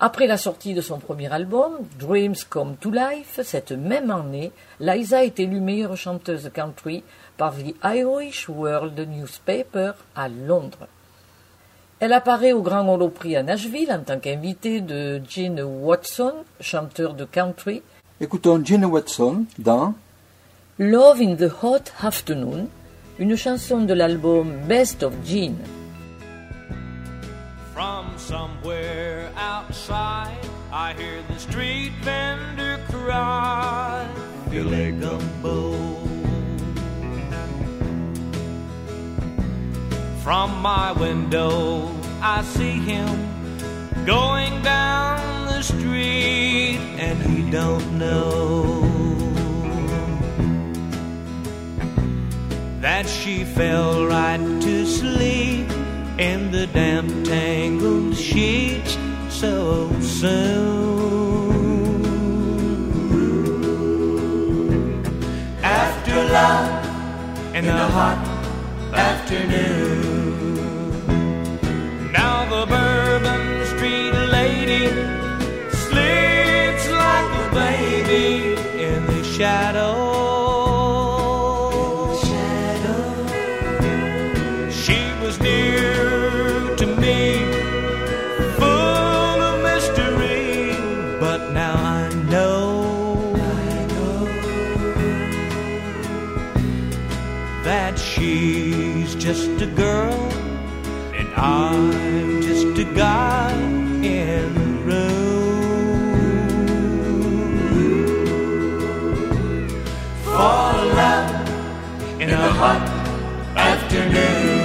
Après 0.00 0.26
la 0.26 0.36
sortie 0.36 0.74
de 0.74 0.80
son 0.80 0.98
premier 0.98 1.32
album, 1.32 1.74
Dreams 1.96 2.34
Come 2.48 2.74
to 2.74 2.90
Life, 2.90 3.38
cette 3.44 3.70
même 3.70 4.10
année, 4.10 4.50
Liza 4.80 5.24
est 5.24 5.38
élue 5.38 5.60
meilleure 5.60 5.96
chanteuse 5.96 6.50
country 6.52 7.04
par 7.36 7.54
The 7.54 7.76
Irish 7.84 8.48
World 8.48 8.98
Newspaper 8.98 9.92
à 10.16 10.28
Londres. 10.28 10.88
Elle 12.00 12.14
apparaît 12.14 12.54
au 12.54 12.62
Grand 12.62 12.88
Holoprix 12.88 13.36
à 13.36 13.42
Nashville 13.42 13.92
en 13.92 14.00
tant 14.00 14.18
qu'invitée 14.18 14.80
de 14.80 15.20
Gene 15.28 15.60
Watson, 15.60 16.32
chanteur 16.58 17.12
de 17.12 17.26
country, 17.26 17.82
Écoutons 18.22 18.64
Gene 18.64 18.86
Watson 18.86 19.44
dans 19.58 19.94
Love 20.78 21.20
in 21.20 21.36
the 21.36 21.50
Hot 21.62 21.90
Afternoon, 22.02 22.68
une 23.18 23.36
chanson 23.36 23.80
de 23.80 23.92
l'album 23.92 24.50
Best 24.66 25.02
of 25.02 25.12
Gene. 25.26 25.58
From 27.74 28.06
somewhere 28.16 29.28
outside, 29.36 30.38
I 30.72 30.94
hear 30.98 31.22
the 31.28 31.38
street 31.38 31.92
vendor 32.02 32.78
cry, 32.88 34.06
From 40.22 40.60
my 40.60 40.92
window, 40.92 41.90
I 42.20 42.42
see 42.42 42.78
him 42.78 43.08
going 44.04 44.60
down 44.60 45.46
the 45.46 45.62
street, 45.62 46.78
and 46.98 47.22
he 47.22 47.50
don't 47.50 47.98
know 47.98 48.82
that 52.80 53.08
she 53.08 53.44
fell 53.44 54.06
right 54.06 54.38
to 54.60 54.86
sleep 54.86 55.70
in 56.18 56.50
the 56.50 56.66
damp 56.66 57.24
tangled 57.24 58.14
sheets 58.14 58.98
so 59.30 59.90
soon. 60.00 60.60
After 65.62 66.14
love 66.14 67.54
in 67.54 67.64
the 67.64 67.88
hot 67.96 68.18
afternoon. 68.92 69.89
shadow. 79.40 79.94
shadow. 82.26 83.04
She 84.70 84.98
was 85.22 85.40
near 85.40 86.76
to 86.76 86.86
me, 87.02 87.18
full 88.58 89.38
of 89.48 89.56
mystery, 89.62 90.76
but 91.18 91.52
now 91.52 91.72
I 91.72 92.08
know 92.32 93.32
that 97.64 97.98
she's 97.98 99.14
just 99.14 99.62
a 99.62 99.70
girl 99.84 100.20
and 101.18 101.28
I'm 101.34 102.42
just 102.42 102.78
a 102.78 102.84
guy. 102.94 103.49
hot 112.60 112.82
afternoon. 113.56 114.60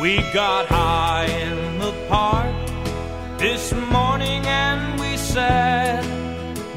We 0.00 0.22
got 0.32 0.64
high 0.68 1.26
in 1.26 1.78
the 1.80 1.92
park 2.08 2.56
this 3.38 3.74
morning 3.92 4.46
and 4.46 4.98
we 4.98 5.18
sat 5.18 6.02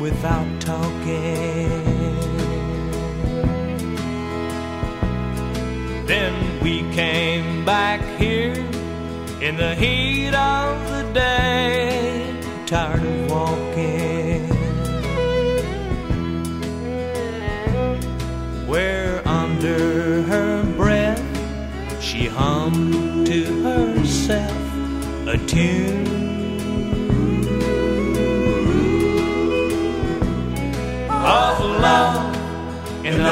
without 0.02 0.50
talking. 0.60 1.70
Then 6.08 6.34
we 6.62 6.82
came 6.92 7.64
back 7.64 8.02
here 8.20 8.56
in 9.40 9.56
the 9.56 9.76
heat 9.76 10.11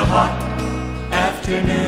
hot 0.09 0.33
afternoon. 1.13 1.78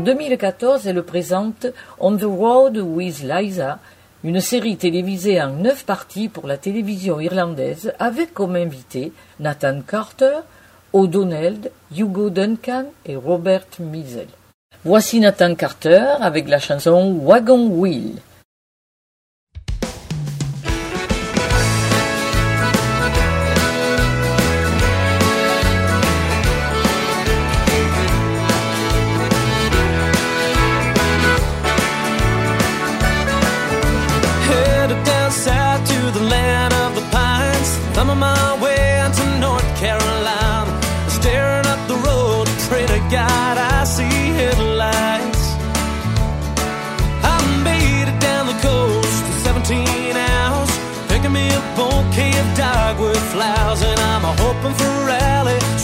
2014, 0.00 0.86
elle 0.86 1.02
présente 1.02 1.66
On 1.98 2.16
the 2.16 2.24
Road 2.24 2.76
with 2.78 3.22
Liza, 3.22 3.78
une 4.24 4.40
série 4.40 4.76
télévisée 4.76 5.40
en 5.40 5.50
neuf 5.50 5.84
parties 5.84 6.28
pour 6.28 6.46
la 6.46 6.58
télévision 6.58 7.20
irlandaise, 7.20 7.92
avec 7.98 8.34
comme 8.34 8.56
invités 8.56 9.12
Nathan 9.38 9.80
Carter, 9.80 10.40
O'Donnell, 10.92 11.70
Hugo 11.96 12.30
Duncan 12.30 12.86
et 13.06 13.16
Robert 13.16 13.66
Mizel. 13.78 14.26
Voici 14.84 15.20
Nathan 15.20 15.54
Carter 15.54 16.04
avec 16.20 16.48
la 16.48 16.58
chanson 16.58 17.18
Wagon 17.22 17.68
Wheel. 17.68 18.12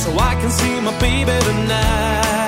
so 0.06 0.12
I 0.18 0.34
can 0.40 0.50
see 0.50 0.80
my 0.80 0.96
baby 1.00 1.36
tonight. 1.44 2.45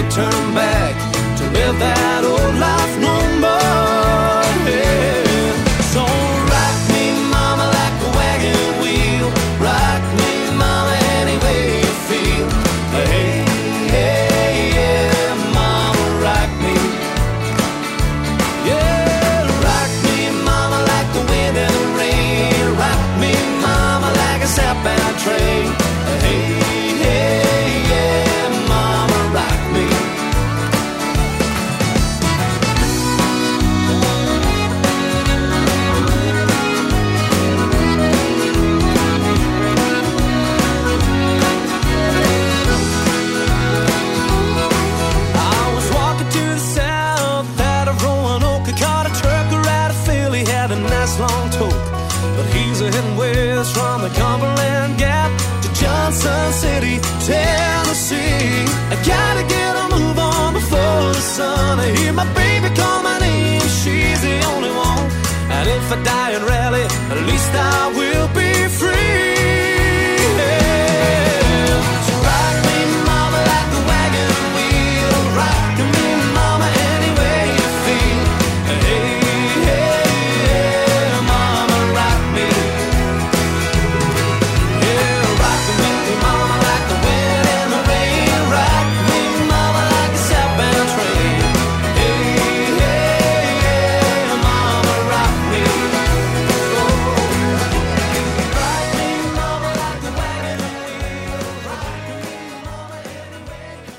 can't 0.00 0.12
turn 0.12 0.54
back 0.54 0.94
to 1.38 1.44
live 1.50 1.78
that 1.80 2.22
old 2.24 2.54
life. 2.60 2.87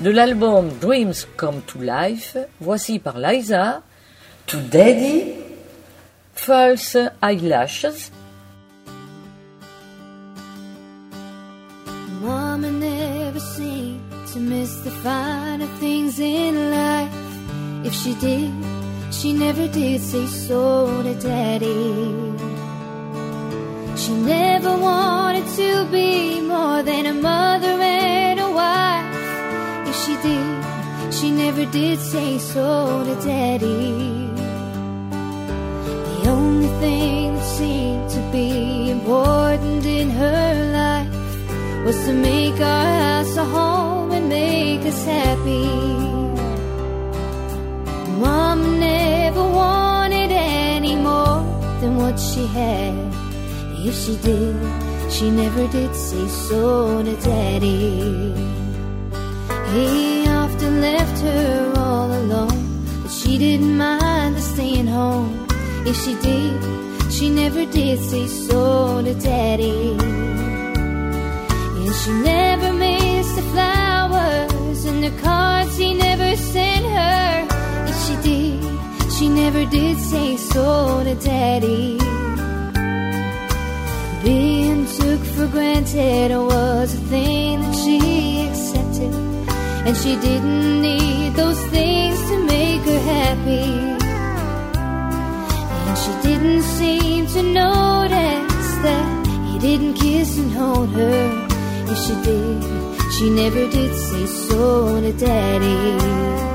De 0.10 0.16
l'album 0.16 0.72
Dreams 0.82 1.28
Come 1.38 1.62
to 1.68 1.84
Life, 1.84 2.36
voici 2.60 2.98
par 2.98 3.20
Lisa, 3.20 3.84
To 4.48 4.58
Daddy, 4.58 5.36
False 6.34 6.98
Eyelashes, 7.22 8.10
Mama 12.24 12.72
never 12.72 13.40
seemed 13.40 14.02
to 14.34 14.40
miss 14.40 14.82
the 14.82 14.90
finer 15.04 15.68
things 15.80 16.20
in 16.20 16.72
life. 16.72 17.86
If 17.86 17.94
she 17.94 18.16
did, 18.16 18.52
she 19.12 19.34
never 19.34 19.68
did 19.68 20.02
say 20.02 20.26
so 20.26 21.04
to 21.04 21.14
Daddy. 21.22 21.94
She 23.96 24.14
never 24.14 24.76
wanted 24.76 25.46
to 25.56 25.86
be 25.92 26.42
more 26.42 26.82
than 26.82 27.06
a 27.06 27.14
mother 27.14 27.80
and 27.80 28.29
she 30.06 30.16
did, 30.22 31.14
she 31.14 31.30
never 31.32 31.66
did 31.66 32.00
say 32.00 32.38
so 32.38 33.04
to 33.04 33.16
Daddy. 33.26 34.30
The 36.10 36.30
only 36.30 36.72
thing 36.84 37.36
that 37.36 37.50
seemed 37.58 38.10
to 38.12 38.22
be 38.32 38.92
important 38.92 39.86
in 39.86 40.10
her 40.10 40.50
life 40.80 41.86
was 41.86 41.98
to 42.06 42.14
make 42.14 42.60
our 42.60 42.90
house 43.04 43.36
a 43.38 43.46
home 43.46 44.12
and 44.12 44.30
make 44.30 44.82
us 44.92 45.04
happy. 45.06 45.68
Mom 48.24 48.80
never 48.80 49.44
wanted 49.62 50.32
any 50.32 50.96
more 50.96 51.40
than 51.82 51.98
what 51.98 52.18
she 52.20 52.46
had. 52.48 52.94
If 53.88 53.96
she 53.96 54.16
did, 54.18 54.56
she 55.12 55.30
never 55.32 55.68
did 55.68 55.96
say 55.96 56.28
so 56.28 57.04
to 57.04 57.16
Daddy. 57.18 58.69
He 59.74 60.28
often 60.28 60.82
left 60.82 61.20
her 61.22 61.74
all 61.78 62.12
alone, 62.12 62.86
but 63.04 63.12
she 63.12 63.38
didn't 63.38 63.78
mind 63.78 64.36
the 64.36 64.42
staying 64.42 64.88
home. 64.88 65.46
If 65.86 65.96
she 66.04 66.16
did, 66.16 67.12
she 67.12 67.30
never 67.30 67.66
did 67.66 68.00
say 68.00 68.26
so 68.26 69.04
to 69.04 69.14
Daddy. 69.14 69.96
And 71.80 71.96
she 72.02 72.12
never 72.12 72.74
missed 72.74 73.36
the 73.36 73.44
flowers 73.54 74.86
and 74.86 75.04
the 75.04 75.12
cards 75.22 75.78
he 75.78 75.94
never 75.94 76.36
sent 76.36 76.86
her. 76.86 77.48
If 77.92 77.98
she 78.06 78.16
did, 78.30 79.12
she 79.14 79.30
never 79.30 79.66
did 79.66 80.00
say 80.00 80.38
so 80.38 81.04
to 81.04 81.14
Daddy. 81.14 82.00
Being 84.24 84.88
took 84.98 85.22
for 85.36 85.48
granted 85.48 86.32
was 86.32 86.96
a 86.96 87.02
thing 87.14 87.62
that. 87.62 87.79
And 89.90 89.98
she 89.98 90.16
didn't 90.18 90.82
need 90.84 91.34
those 91.34 91.60
things 91.70 92.20
to 92.30 92.38
make 92.46 92.82
her 92.82 93.00
happy. 93.16 93.72
And 95.88 95.98
she 95.98 96.12
didn't 96.28 96.62
seem 96.62 97.26
to 97.26 97.42
notice 97.42 98.70
that 98.86 99.28
he 99.48 99.58
didn't 99.58 99.96
kiss 99.96 100.38
and 100.38 100.52
hold 100.52 100.90
her. 100.90 101.48
If 101.88 101.98
she 102.06 102.14
did, 102.22 102.64
she 103.14 103.32
never 103.32 103.68
did 103.72 103.96
say 103.96 104.28
so 104.28 105.02
to 105.02 105.12
Daddy. 105.12 106.49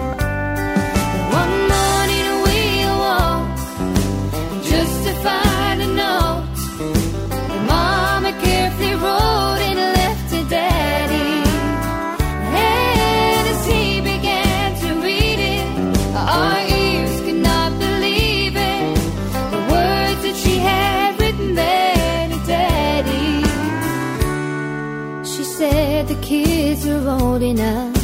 Enough. 27.45 27.95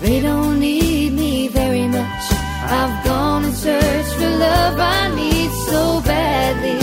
They 0.00 0.20
don't 0.20 0.58
need 0.60 1.12
me 1.12 1.48
very 1.48 1.86
much. 1.86 2.24
I've 2.78 3.04
gone 3.04 3.44
and 3.44 3.54
searched 3.54 4.14
for 4.14 4.30
love 4.46 4.78
I 4.78 5.14
need 5.14 5.50
so 5.68 6.00
badly. 6.00 6.80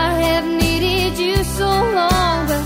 I 0.00 0.06
have 0.26 0.46
needed 0.46 1.18
you 1.18 1.36
so 1.58 1.68
long, 1.68 2.46
but 2.50 2.64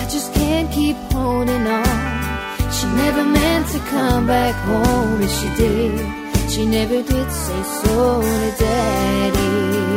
I 0.00 0.06
just 0.10 0.32
can't 0.34 0.70
keep 0.72 0.96
holding 1.12 1.66
on. 1.66 2.72
She 2.76 2.86
never 3.02 3.24
meant 3.24 3.66
to 3.74 3.78
come 3.94 4.26
back 4.26 4.54
home, 4.70 5.22
if 5.22 5.32
she 5.38 5.48
did. 5.62 6.24
She 6.50 6.66
never 6.66 7.02
did 7.02 7.28
say 7.30 7.62
so 7.82 8.22
to 8.22 8.50
Daddy. 8.58 9.93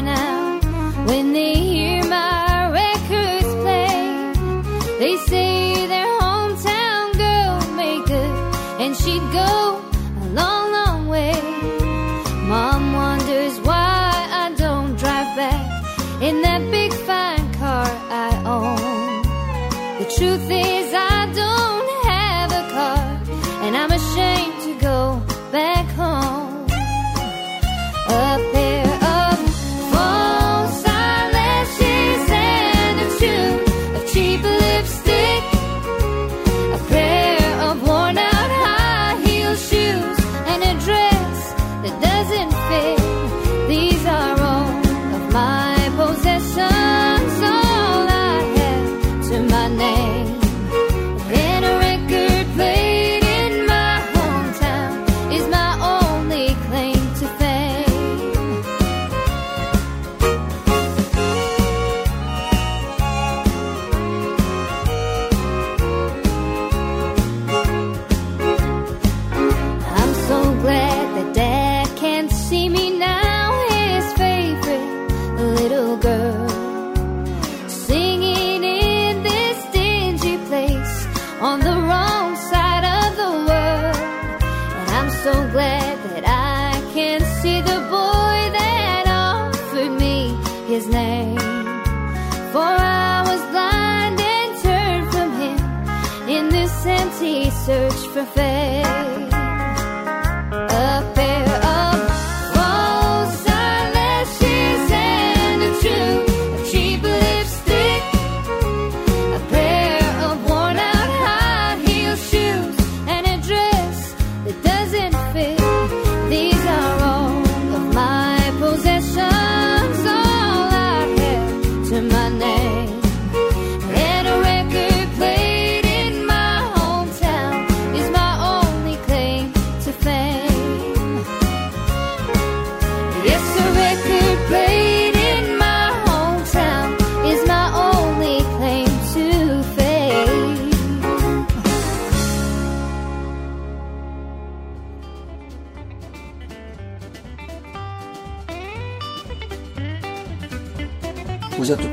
Now. 0.00 0.60
When 1.06 1.32
they 1.32 1.54
hear 1.54 2.04
my 2.04 2.70
records 2.70 3.50
play, 3.62 4.32
they 5.00 5.16
say 5.26 5.86
their 5.86 6.12
hometown 6.20 7.06
girl 7.18 7.74
made 7.74 8.10
and 8.80 8.96
she'd 8.96 9.26
go 9.32 9.65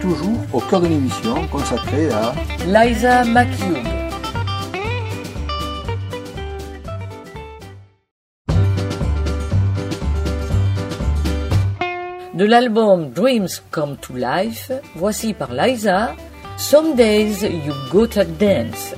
toujours 0.04 0.38
au 0.52 0.60
cœur 0.60 0.82
d'une 0.82 0.92
émission 0.92 1.48
consacrée 1.48 2.10
à 2.12 2.34
Liza 2.68 3.24
McHugh. 3.24 3.80
De 12.34 12.44
l'album 12.44 13.12
Dreams 13.12 13.48
Come 13.72 13.96
to 13.96 14.14
Life, 14.18 14.74
voici 14.96 15.34
par 15.34 15.54
Liza 15.54 16.16
Some 16.58 16.96
Days 16.96 17.46
You 17.66 17.74
Gotta 17.90 18.26
Dance. 18.26 18.96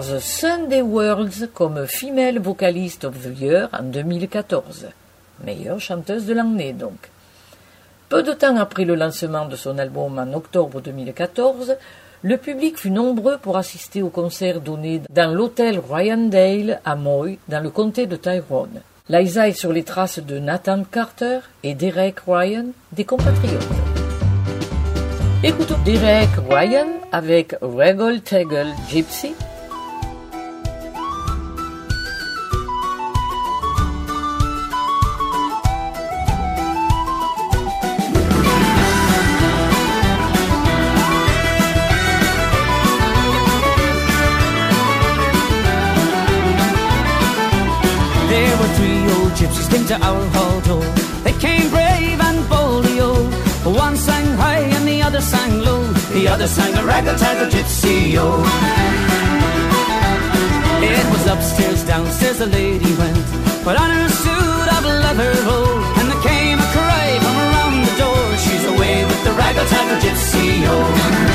The 0.00 0.18
Sunday 0.18 0.80
Worlds 0.80 1.48
comme 1.52 1.86
Female 1.86 2.38
Vocalist 2.38 3.04
of 3.04 3.18
the 3.22 3.38
Year 3.38 3.68
en 3.70 3.82
2014. 3.82 4.86
Meilleure 5.44 5.78
chanteuse 5.78 6.24
de 6.24 6.32
l'année 6.32 6.72
donc. 6.72 7.10
Peu 8.08 8.22
de 8.22 8.32
temps 8.32 8.56
après 8.56 8.86
le 8.86 8.94
lancement 8.94 9.44
de 9.44 9.56
son 9.56 9.76
album 9.76 10.18
en 10.18 10.32
octobre 10.32 10.80
2014, 10.80 11.76
le 12.22 12.36
public 12.38 12.78
fut 12.78 12.90
nombreux 12.90 13.36
pour 13.36 13.58
assister 13.58 14.00
au 14.00 14.08
concert 14.08 14.62
donné 14.62 15.02
dans 15.10 15.34
l'hôtel 15.34 15.78
Ryandale 15.78 16.80
à 16.86 16.96
Moy, 16.96 17.38
dans 17.48 17.62
le 17.62 17.68
comté 17.68 18.06
de 18.06 18.16
Tyrone. 18.16 18.80
Liza 19.10 19.48
est 19.48 19.52
sur 19.52 19.72
les 19.72 19.84
traces 19.84 20.20
de 20.20 20.38
Nathan 20.38 20.84
Carter 20.84 21.40
et 21.62 21.74
Derek 21.74 22.20
Ryan, 22.26 22.68
des 22.92 23.04
compatriotes. 23.04 23.68
Écoutons 25.44 25.78
Derek 25.84 26.30
Ryan 26.48 26.88
avec 27.12 27.54
Regal 27.60 28.22
Tegel 28.22 28.68
Gypsy 28.88 29.34
to 49.90 49.96
our 50.06 50.24
hall 50.34 50.60
door. 50.60 50.88
They 51.24 51.32
came 51.32 51.68
brave 51.68 52.20
and 52.20 52.48
bold, 52.48 52.86
old. 53.00 53.34
One 53.64 53.96
sang 53.96 54.26
high 54.36 54.64
and 54.76 54.86
the 54.86 55.02
other 55.02 55.20
sang 55.20 55.58
low. 55.66 55.82
The 56.14 56.28
other 56.28 56.46
sang 56.46 56.72
a 56.78 56.84
raggle-taggle 56.84 57.48
gypsy, 57.50 58.14
oh. 58.16 58.38
It 60.80 61.06
was 61.10 61.26
upstairs, 61.26 61.82
downstairs 61.84 62.38
the 62.38 62.46
lady 62.46 62.92
went, 63.02 63.24
but 63.64 63.76
on 63.82 63.90
her 63.90 64.08
suit 64.08 64.68
of 64.76 64.82
leather, 65.04 65.34
old. 65.56 65.82
And 65.98 66.06
there 66.10 66.22
came 66.22 66.58
a 66.66 66.68
cry 66.76 67.08
from 67.24 67.36
around 67.46 67.74
the 67.88 67.94
door. 68.02 68.24
She's 68.44 68.64
away 68.72 69.04
with 69.10 69.20
the 69.24 69.32
raggle-taggle 69.32 69.98
gypsy, 70.04 70.50
oh. 70.70 71.29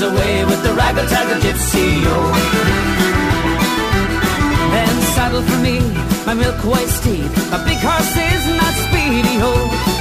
She's 0.00 0.08
away 0.08 0.44
with 0.46 0.62
the 0.62 0.72
raggle-taggle 0.72 1.40
gypsy, 1.42 2.02
oh. 2.06 2.32
Then 4.72 5.02
saddle 5.14 5.42
for 5.42 5.58
me, 5.60 5.80
my 6.26 6.34
milk-white 6.34 6.88
steed. 6.88 7.30
A 7.52 7.58
big 7.68 7.80
horse 7.84 8.16
is 8.16 8.42
not 8.60 8.72
speedy, 8.86 9.36
ho. 9.44 9.52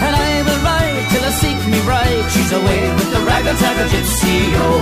And 0.06 0.16
I 0.16 0.30
will 0.48 0.62
ride 0.64 1.06
till 1.12 1.24
I 1.24 1.32
seek 1.42 1.60
me 1.72 1.80
bride. 1.84 2.26
She's 2.32 2.52
away 2.52 2.82
with 2.96 3.12
the 3.12 3.22
raggle-taggle 3.30 3.88
gypsy, 3.94 4.40
oh. 4.56 4.80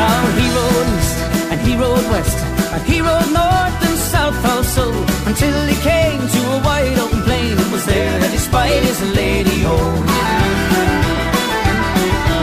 Now 0.00 0.20
he 0.38 0.46
rode 0.58 0.88
east 0.98 1.18
and 1.52 1.60
he 1.60 1.76
rode 1.76 2.06
west 2.10 2.38
and 2.74 2.82
he 2.90 3.00
rode 3.00 3.30
north 3.32 3.81
and 4.76 4.88
also 4.88 5.28
until 5.28 5.66
he 5.66 5.76
came 5.82 6.20
to 6.20 6.40
a 6.56 6.60
wide 6.64 6.98
open 6.98 7.22
plain. 7.22 7.52
It 7.52 7.72
was 7.72 7.84
there 7.86 8.18
that 8.20 8.30
he 8.30 8.38
spied 8.38 8.82
his 8.82 9.00
lady 9.14 9.62
home. 9.62 10.06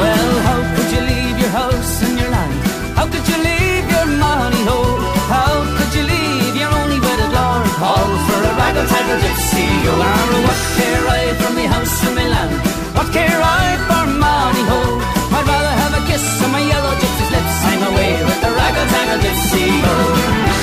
Well, 0.01 0.32
how 0.47 0.59
could 0.75 0.89
you 0.95 1.01
leave 1.01 1.38
your 1.39 1.49
house 1.49 2.03
and 2.03 2.19
your 2.19 2.30
land? 2.30 2.59
How 2.97 3.05
could 3.07 3.25
you 3.27 3.39
leave 3.43 3.86
your 3.89 4.07
money 4.17 4.63
home? 4.67 5.01
How 5.30 5.53
could 5.77 5.91
you 5.97 6.03
leave 6.03 6.55
your 6.55 6.71
only 6.82 6.99
wedded 6.99 7.32
lord? 7.34 7.67
All 7.82 8.11
for 8.27 8.39
a 8.49 8.53
raggle 8.59 8.88
taggle 8.88 9.19
gypsy. 9.23 9.67
Oh, 9.89 9.97
Lord, 10.01 10.43
what 10.45 10.59
care 10.77 11.05
I 11.07 11.21
for 11.41 11.51
me 11.53 11.65
house 11.65 11.97
and 12.07 12.15
my 12.15 12.27
land? 12.27 12.55
What 12.97 13.09
care 13.13 13.41
I 13.41 13.65
for 13.88 14.05
money 14.05 14.63
home? 14.71 15.01
I'd 15.36 15.45
rather 15.45 15.73
have 15.82 15.93
a 15.99 16.01
kiss 16.09 16.25
on 16.43 16.51
my 16.51 16.61
yellow 16.61 16.93
gypsy's 17.01 17.32
lips. 17.32 17.55
I'm 17.69 17.84
away 17.91 18.11
with 18.27 18.39
the 18.43 18.51
raggle 18.59 18.88
taggle 18.93 19.19
gypsy. 19.23 19.67
Oh. 19.84 20.59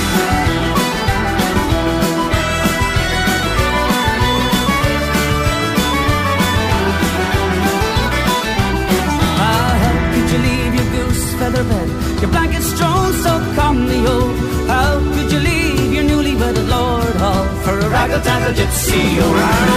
Feather 11.56 11.68
bed, 11.68 12.20
your 12.20 12.30
blanket 12.30 12.62
strewn 12.62 13.12
so 13.24 13.32
calmly, 13.54 14.00
oh? 14.04 14.28
How 14.68 14.98
could 15.14 15.32
you 15.32 15.40
leave 15.40 15.92
your 15.94 16.04
newly 16.04 16.34
wedded 16.36 16.68
lord 16.68 17.16
all 17.16 17.44
for 17.64 17.78
a 17.78 17.88
raggle 17.88 18.20
taggle 18.20 18.52
gypsy, 18.52 19.02
oh? 19.20 19.32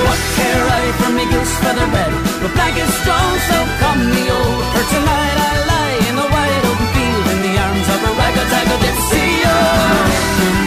What 0.08 0.22
care 0.36 0.66
I 0.80 0.84
for 1.00 1.12
me 1.16 1.24
goose 1.32 1.56
feather 1.64 1.88
bed, 1.96 2.12
your 2.42 2.52
blanket 2.52 2.90
strewn 3.00 3.36
so 3.50 3.60
calmly, 3.80 4.26
oh? 4.28 4.52
For 4.74 4.84
tonight 4.94 5.38
I 5.50 5.54
lie 5.72 5.98
in 6.10 6.16
the 6.20 6.28
wide 6.36 6.64
open 6.70 6.88
field 6.96 7.26
in 7.34 7.40
the 7.48 7.54
arms 7.66 7.88
of 7.96 8.00
a 8.10 8.12
raggle 8.20 8.48
taggle 8.52 8.80
gypsy, 8.84 9.28
oh. 9.48 10.59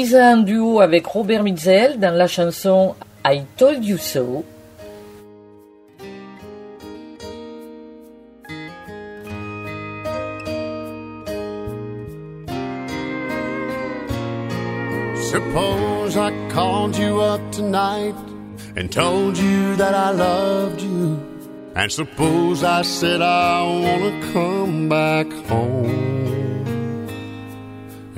Un 0.00 0.36
duo 0.36 0.80
avec 0.80 1.06
Robert 1.06 1.42
Mitzel 1.42 1.98
dans 1.98 2.14
la 2.14 2.28
chanson 2.28 2.94
I 3.26 3.42
Told 3.56 3.84
You 3.84 3.98
So. 3.98 4.44
Suppose 15.16 16.16
I 16.16 16.30
called 16.48 16.96
you 16.96 17.20
up 17.20 17.40
tonight 17.50 18.14
and 18.76 18.92
told 18.92 19.36
you 19.36 19.74
that 19.76 19.94
I 19.94 20.12
loved 20.12 20.80
you. 20.80 21.18
And 21.74 21.90
suppose 21.90 22.62
I 22.62 22.82
said 22.82 23.20
I 23.20 23.64
wanna 23.64 24.32
come 24.32 24.88
back 24.88 25.26
home. 25.48 26.27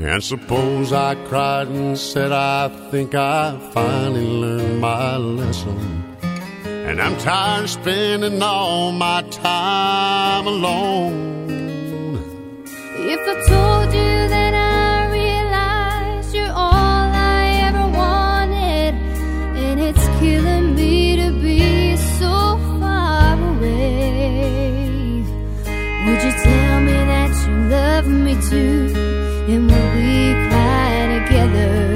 And 0.03 0.25
suppose 0.25 0.95
I 0.95 1.15
cried 1.27 1.69
and 1.69 1.97
said 1.97 2.33
I 2.33 2.69
think 2.91 3.15
I 3.15 3.59
finally 3.73 4.27
learned 4.27 4.81
my 4.81 5.19
lesson. 5.19 5.79
And 6.65 7.03
I'm 7.03 7.19
tired 7.19 7.65
of 7.65 7.71
spending 7.71 8.43
all 8.43 8.93
my 8.93 9.21
time 9.31 10.47
alone. 10.47 12.17
If 12.97 13.21
I 13.29 13.35
told 13.47 13.93
you 13.93 14.29
that 14.35 14.55
I 14.55 15.13
realized 15.13 16.35
you're 16.35 16.49
all 16.49 17.11
I 17.13 17.61
ever 17.69 17.87
wanted, 17.89 18.95
and 19.65 19.81
it's 19.81 20.07
killing 20.19 20.75
me 20.77 21.17
to 21.17 21.31
be 21.43 21.97
so 22.19 22.57
far 22.81 23.35
away, 23.53 25.23
would 26.07 26.23
you 26.25 26.33
tell 26.43 26.81
me 26.81 26.93
that 27.13 27.47
you 27.47 27.55
love 27.69 28.07
me 28.09 28.35
too? 28.49 29.30
And 29.49 29.71
when 29.71 29.97
we 29.97 30.49
cry 30.49 31.25
together? 31.25 31.90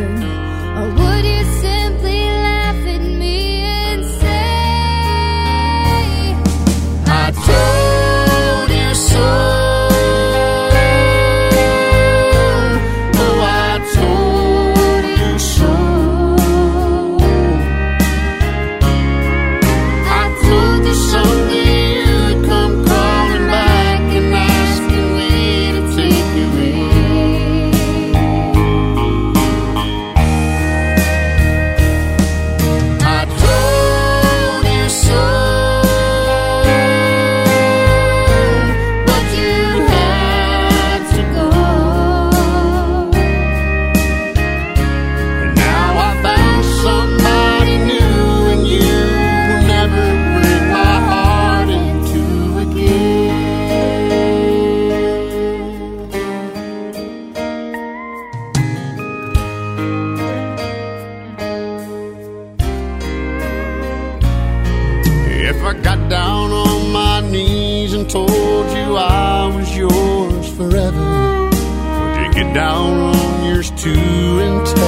Down 72.55 73.17
on 73.17 73.45
yours 73.45 73.73
too 73.73 73.91
and 73.91 74.84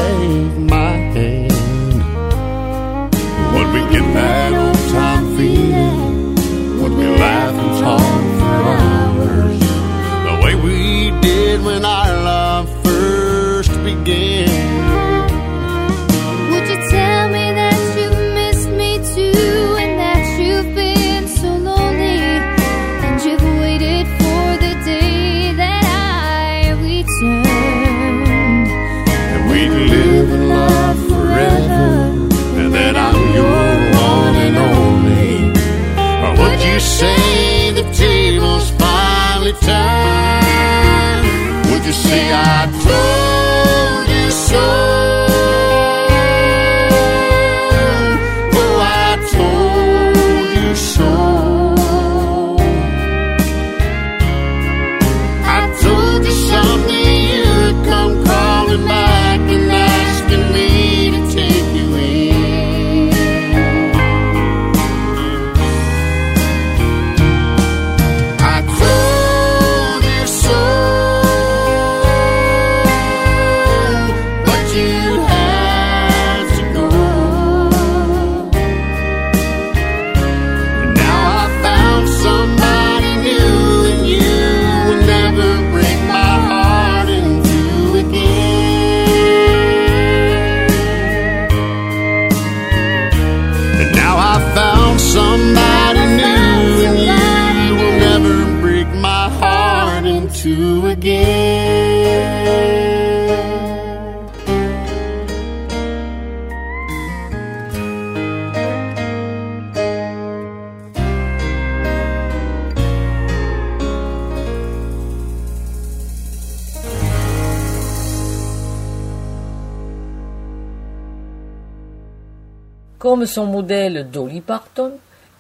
Son 123.27 123.47
modèle 123.47 124.09
Dolly 124.11 124.41
Parton, 124.41 124.93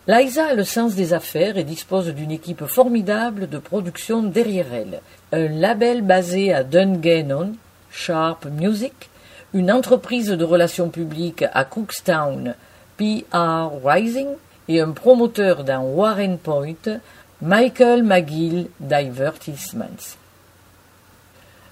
Liza 0.08 0.48
a 0.48 0.54
le 0.54 0.64
sens 0.64 0.94
des 0.94 1.12
affaires 1.12 1.56
et 1.56 1.64
dispose 1.64 2.08
d'une 2.08 2.30
équipe 2.30 2.66
formidable 2.66 3.48
de 3.48 3.58
production 3.58 4.22
derrière 4.22 4.72
elle. 4.72 5.00
Un 5.32 5.48
label 5.48 6.02
basé 6.02 6.52
à 6.52 6.62
Dungannon, 6.62 7.54
Sharp 7.90 8.46
Music, 8.46 9.10
une 9.54 9.72
entreprise 9.72 10.28
de 10.28 10.44
relations 10.44 10.90
publiques 10.90 11.44
à 11.52 11.64
Cookstown, 11.64 12.54
PR 12.98 13.70
Rising, 13.84 14.28
et 14.68 14.80
un 14.80 14.90
promoteur 14.90 15.64
dans 15.64 15.82
Warren 15.82 16.38
Point, 16.38 17.00
Michael 17.40 18.02
McGill 18.02 18.68
Divertissements. 18.80 20.16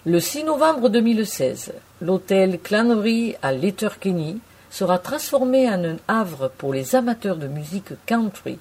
Le 0.06 0.20
6 0.20 0.44
novembre 0.44 0.90
2016, 0.90 1.72
l'hôtel 2.00 2.60
Clannery 2.60 3.34
à 3.42 3.52
Letterkenny 3.52 4.40
sera 4.74 4.98
transformé 4.98 5.68
en 5.68 5.84
un 5.84 5.96
havre 6.08 6.50
pour 6.58 6.72
les 6.72 6.96
amateurs 6.96 7.36
de 7.36 7.46
musique 7.46 7.92
country. 8.06 8.58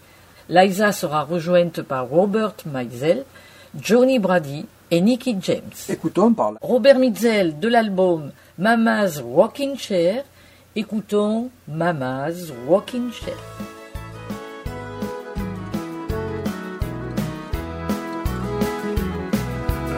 Liza 0.47 0.91
sera 0.91 1.23
rejointe 1.23 1.81
par 1.81 2.07
Robert 2.07 2.57
Mizell, 2.67 3.25
Johnny 3.75 4.19
Brady 4.19 4.67
et 4.91 5.01
Nicky 5.01 5.35
James. 5.41 5.73
Écoutons 5.89 6.31
par 6.31 6.51
là. 6.51 6.59
Robert 6.61 6.99
Mitzel 6.99 7.59
de 7.59 7.67
l'album 7.67 8.31
Mama's 8.59 9.21
Rocking 9.21 9.75
Chair. 9.75 10.23
Écoutons 10.75 11.49
Mama's 11.67 12.53
Rocking 12.67 13.11
Chair. 13.11 13.33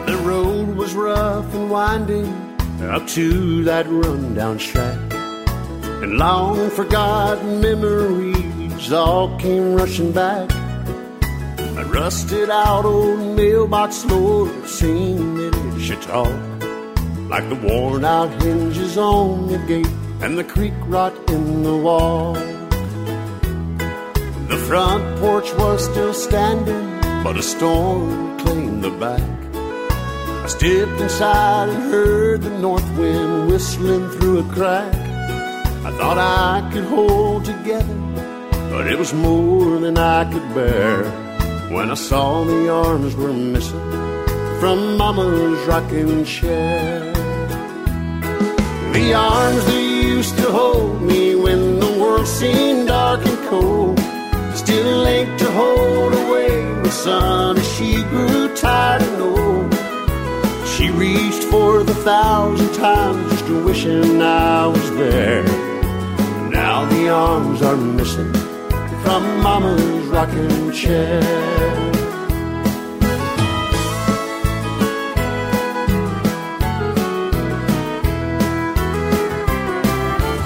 The 0.06 0.16
road 0.24 0.76
was 0.78 0.94
rough 0.94 1.54
and 1.54 1.70
winding 1.70 2.32
up 2.90 3.06
to 3.08 3.62
that 3.64 3.84
rundown 3.90 4.56
shack. 4.56 5.15
And 6.06 6.18
long 6.18 6.70
forgotten 6.70 7.60
memories 7.60 8.92
all 8.92 9.36
came 9.40 9.74
rushing 9.74 10.12
back. 10.12 10.48
A 11.58 11.84
rusted 11.84 12.48
out 12.48 12.84
old 12.84 13.18
mailbox 13.36 14.04
door 14.04 14.46
seemed 14.68 15.40
it 15.40 15.80
should 15.80 16.00
talk. 16.02 16.30
Like 17.28 17.48
the 17.48 17.58
worn 17.60 18.04
out 18.04 18.30
hinges 18.40 18.96
on 18.96 19.48
the 19.48 19.58
gate 19.66 19.90
and 20.20 20.38
the 20.38 20.44
creak 20.44 20.74
rot 20.82 21.12
in 21.28 21.64
the 21.64 21.76
wall. 21.76 22.34
The 24.46 24.62
front 24.68 25.18
porch 25.18 25.52
was 25.54 25.86
still 25.86 26.14
standing, 26.14 27.00
but 27.24 27.36
a 27.36 27.42
storm 27.42 28.38
claimed 28.38 28.84
the 28.84 28.92
back. 28.92 29.28
I 30.44 30.46
stepped 30.46 31.00
inside 31.00 31.68
and 31.68 31.82
heard 31.90 32.42
the 32.42 32.56
north 32.60 32.88
wind 32.96 33.48
whistling 33.48 34.08
through 34.10 34.38
a 34.38 34.44
crack. 34.54 35.05
I 35.86 35.92
thought 35.92 36.18
I 36.18 36.68
could 36.72 36.82
hold 36.82 37.44
together, 37.44 37.94
but 38.72 38.88
it 38.88 38.98
was 38.98 39.14
more 39.14 39.78
than 39.78 39.96
I 39.96 40.24
could 40.32 40.52
bear. 40.52 41.04
When 41.70 41.92
I 41.92 41.94
saw 41.94 42.42
the 42.42 42.68
arms 42.68 43.14
were 43.14 43.32
missing 43.32 43.88
from 44.58 44.96
Mama's 44.96 45.64
rocking 45.68 46.24
chair. 46.24 47.12
The 48.94 49.14
arms 49.14 49.64
that 49.66 49.80
used 49.80 50.36
to 50.38 50.50
hold 50.50 51.02
me 51.02 51.36
when 51.36 51.78
the 51.78 51.92
world 52.00 52.26
seemed 52.26 52.88
dark 52.88 53.24
and 53.24 53.38
cold 53.48 54.00
still 54.56 55.06
ached 55.06 55.38
to 55.38 55.50
hold 55.52 56.12
away 56.14 56.50
the 56.82 56.90
sun 56.90 57.58
as 57.58 57.68
she 57.76 58.02
grew 58.10 58.52
tired 58.56 59.02
and 59.02 59.22
old. 59.22 59.72
She 60.66 60.90
reached 60.90 61.44
for 61.44 61.84
the 61.84 61.94
thousand 61.94 62.74
times 62.74 63.30
just 63.30 63.48
wishing 63.64 64.20
I 64.20 64.66
was 64.66 64.90
there. 64.96 65.65
Now 66.76 66.84
the 66.84 67.08
arms 67.08 67.62
are 67.62 67.74
missing 67.74 68.30
from 69.02 69.22
Mama's 69.40 70.06
rocking 70.08 70.72
chair. 70.72 71.22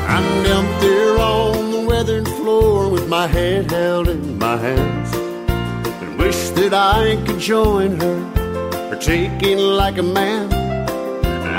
I'm 0.07 0.27
knelt 0.45 0.81
there 0.81 1.19
on 1.19 1.73
the 1.73 1.85
weathered 1.89 2.29
floor 2.29 2.89
with 2.89 3.09
my 3.09 3.27
head 3.27 3.69
held 3.69 4.07
in 4.07 4.39
my 4.39 4.57
hands 4.57 5.13
and 5.13 6.17
wish 6.17 6.51
that 6.51 6.73
I 6.73 7.21
could 7.27 7.41
join 7.41 7.99
her, 7.99 8.19
partaking 8.89 9.59
like 9.59 9.99
a 9.99 10.05
man. 10.05 10.53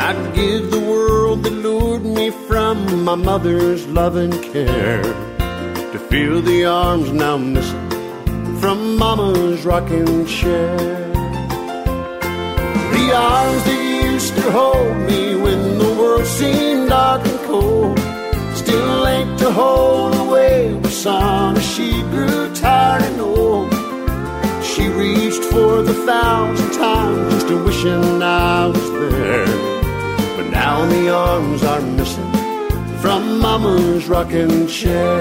I'd 0.08 0.34
give 0.34 0.72
the 0.72 0.80
world 0.80 1.44
that 1.44 1.52
lured 1.52 2.06
me 2.06 2.30
from 2.72 3.04
my 3.04 3.16
mother's 3.16 3.86
love 3.88 4.16
and 4.16 4.34
care 4.44 5.04
to 5.92 6.00
feel 6.10 6.42
the 6.42 6.64
arms 6.64 7.12
now 7.12 7.36
missing 7.36 7.90
from 8.62 8.96
Mama's 8.98 9.66
rocking 9.66 10.26
chair. 10.26 10.78
The 12.96 13.08
arms 13.14 13.64
that 13.66 13.82
used 14.06 14.34
to 14.36 14.52
hold 14.52 14.96
me 15.10 15.36
when 15.36 15.80
the 15.80 15.92
world 16.00 16.26
seemed 16.26 16.88
dark 16.88 17.28
and 17.28 17.40
cold 17.40 18.00
still 18.56 19.06
ached 19.06 19.40
to 19.40 19.52
hold 19.52 20.16
away 20.16 20.74
the 20.80 20.90
sun 20.90 21.58
as 21.58 21.68
she 21.74 22.02
grew 22.14 22.56
tired 22.56 23.04
and 23.04 23.20
old. 23.20 23.70
She 24.64 24.88
reached 24.88 25.44
for 25.52 25.82
the 25.82 25.98
thousand 26.06 26.72
times 26.72 27.34
just 27.34 27.48
wishing 27.66 28.24
I 28.24 28.68
was 28.68 28.92
there. 28.92 29.46
But 30.38 30.48
now 30.52 30.86
the 30.86 31.14
arms 31.14 31.64
are 31.64 31.82
missing 31.82 32.41
from 33.02 33.39
Mama's 33.39 34.08
rocking 34.08 34.68
chair. 34.68 35.20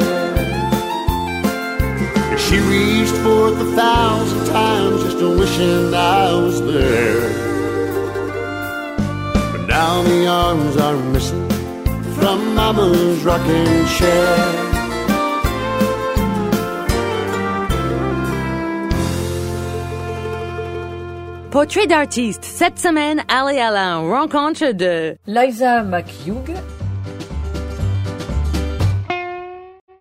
She 2.38 2.58
reached 2.58 3.16
forth 3.24 3.58
a 3.60 3.70
thousand 3.74 4.46
times 4.52 5.02
just 5.04 5.16
wishing 5.16 5.94
I 5.94 6.32
was 6.32 6.60
there. 6.62 7.20
But 9.52 9.66
now 9.66 10.02
the 10.02 10.26
arms 10.26 10.76
are 10.76 10.96
missing 11.12 11.48
from 12.18 12.54
Mama's 12.54 13.24
rocking 13.24 13.86
chair. 13.86 14.70
Portrait 21.50 21.86
d'artiste. 21.86 22.44
Cette 22.44 22.78
semaine, 22.78 23.24
allez 23.28 23.58
à 23.58 23.70
la 23.70 23.96
rencontre 23.96 24.72
de 24.72 25.16
Lisa 25.26 25.82
McHugh, 25.82 26.54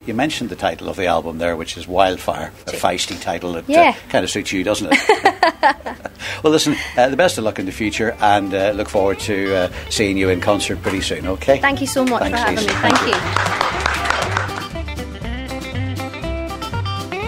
You 0.06 0.14
mentioned 0.14 0.50
the 0.50 0.56
title 0.56 0.88
of 0.88 0.96
the 0.96 1.08
album 1.08 1.40
there, 1.40 1.58
which 1.58 1.76
is 1.76 1.86
Wildfire, 1.86 2.54
a 2.68 2.72
feisty 2.72 3.20
title 3.22 3.52
that 3.54 3.68
Yeah. 3.68 3.90
uh, 3.90 3.94
kind 4.10 4.24
of 4.24 4.30
suits 4.32 4.54
you, 4.54 4.64
doesn't 4.64 4.88
it? 4.94 4.98
well, 6.42 6.54
listen, 6.54 6.78
uh, 6.96 7.10
the 7.10 7.18
best 7.18 7.38
of 7.38 7.44
luck 7.44 7.60
in 7.60 7.66
the 7.66 7.74
future 7.74 8.16
and 8.22 8.54
uh, 8.54 8.72
look 8.72 8.88
forward 8.88 9.20
to 9.28 9.54
uh, 9.54 9.70
seeing 9.90 10.16
you 10.18 10.30
in 10.30 10.40
concert 10.40 10.82
pretty 10.82 11.02
soon, 11.02 11.28
okay? 11.28 11.60
Thank 11.60 11.82
you 11.82 11.88
so 11.88 12.06
much 12.06 12.22
Thanks, 12.22 12.40
for 12.40 12.46
having 12.46 12.56
Lisa. 12.60 12.70
me. 12.70 12.76
Thank 12.80 12.96
Thank 12.98 13.08
you. 13.12 13.18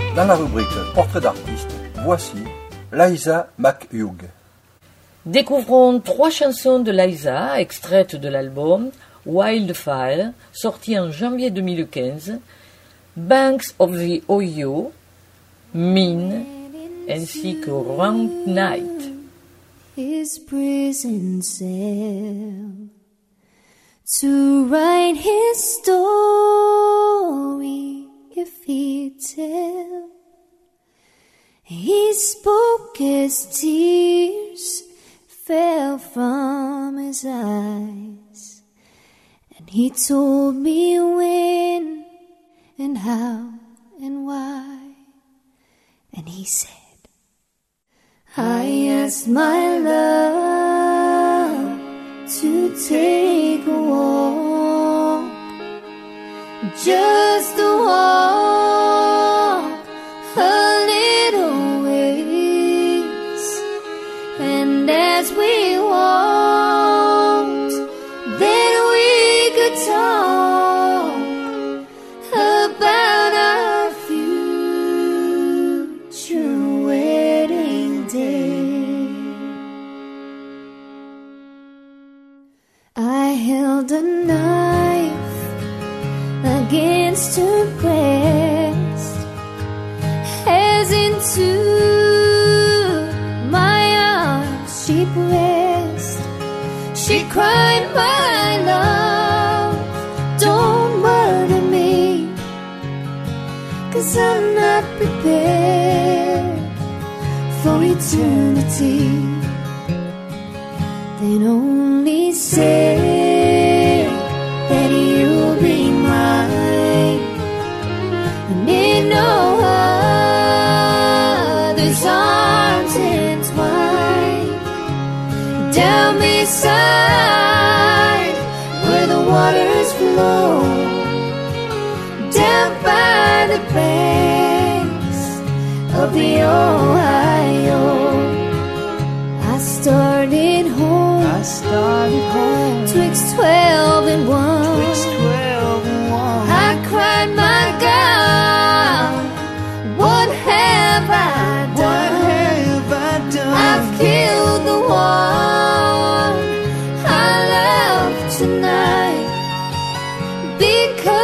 you. 0.08 0.16
Dans 0.16 0.28
la 0.30 0.36
rubrique 0.36 0.94
Portrait 0.94 1.20
d'artiste, 1.22 1.68
voici 2.06 2.38
Lisa 2.94 3.50
McHugh. 3.60 4.30
Découvrons 5.26 6.00
trois 6.00 6.30
chansons 6.30 6.80
de 6.80 6.92
Lisa, 6.94 7.60
extraites 7.60 8.16
de 8.16 8.30
l'album 8.30 8.92
Wildfire, 9.26 10.32
sorti 10.54 10.98
en 10.98 11.12
janvier 11.12 11.52
2015, 11.52 12.40
Banks 13.16 13.74
of 13.80 13.92
the 13.98 14.24
Ohio, 14.30 14.94
Mean, 15.74 17.06
ainsi 17.08 17.56
que 17.62 17.72
Round 17.74 18.48
Night. 18.48 19.12
his 19.96 20.40
prison 20.40 21.42
cell 21.42 22.90
to 24.20 24.66
write 24.68 25.18
his 25.18 25.76
story 25.82 26.08
if 28.36 28.64
he'd 28.64 29.20
tell. 29.20 30.10
He 31.64 32.14
spoke 32.14 33.00
as 33.02 33.46
tears 33.60 34.84
fell 35.28 35.98
from 35.98 36.98
his 36.98 37.26
eyes, 37.26 38.62
and 39.58 39.70
he 39.70 39.90
told 39.90 40.56
me 40.56 40.98
when 41.00 42.01
and 42.82 42.98
how 42.98 43.54
and 44.02 44.26
why, 44.26 44.96
and 46.16 46.28
he 46.28 46.44
said. 46.44 46.72
I 48.36 48.88
asked 48.90 49.28
my 49.28 49.78
love 49.78 51.20
to 52.40 52.76
take 52.88 53.68
a 53.68 53.82
walk, 53.94 55.32
just 56.84 57.60
a 57.60 57.78
walk, 57.86 58.31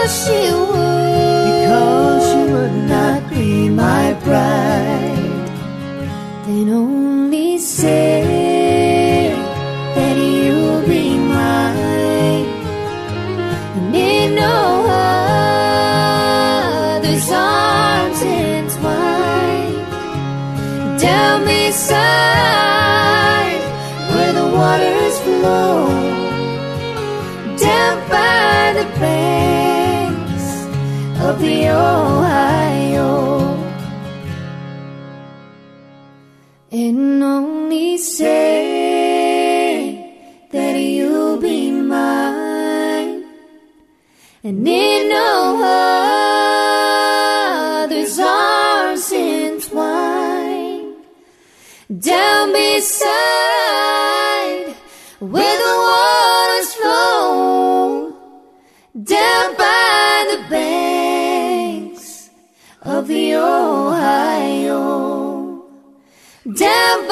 because 0.08 0.26
she 0.26 0.54
would. 0.54 0.88
Because 1.48 2.32
she 2.32 2.54
would 2.54 2.90
not 2.90 3.30
be 3.30 3.70
my 3.70 4.14
bride 4.24 5.48
then 6.46 6.70
only 6.70 7.58
say 7.58 8.47
Ohio. 31.68 33.58
and 36.72 37.24
only 37.24 37.98
say 37.98 38.58
that 40.52 40.76
you'll 40.78 41.38
be 41.38 41.72
mine, 41.72 43.24
and 44.44 44.68
in 44.68 45.10
no 45.10 45.62
other's 47.84 48.20
arms 48.20 49.12
entwined. 49.12 50.96
Down 52.00 52.52
beside 52.52 52.97
down 66.58 67.08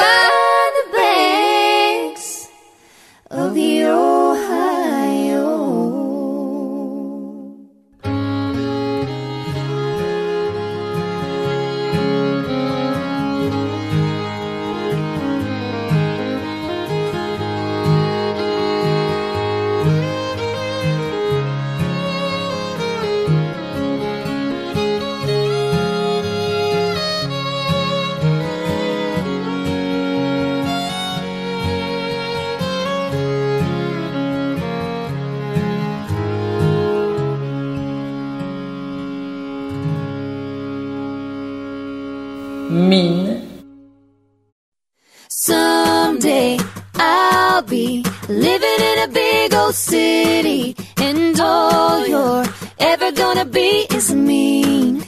city, 49.85 50.75
and 50.97 51.39
all 51.39 52.07
you're 52.07 52.45
ever 52.79 53.11
gonna 53.11 53.45
be 53.45 53.85
is 53.97 54.13
mean. 54.13 55.03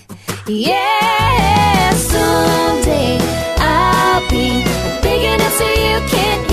Yeah, 0.45 1.91
someday 1.93 3.17
I'll 3.57 4.21
be 4.29 4.47
big 5.01 5.21
enough 5.33 5.55
so 5.61 5.67
you 5.85 5.97
can't 6.13 6.46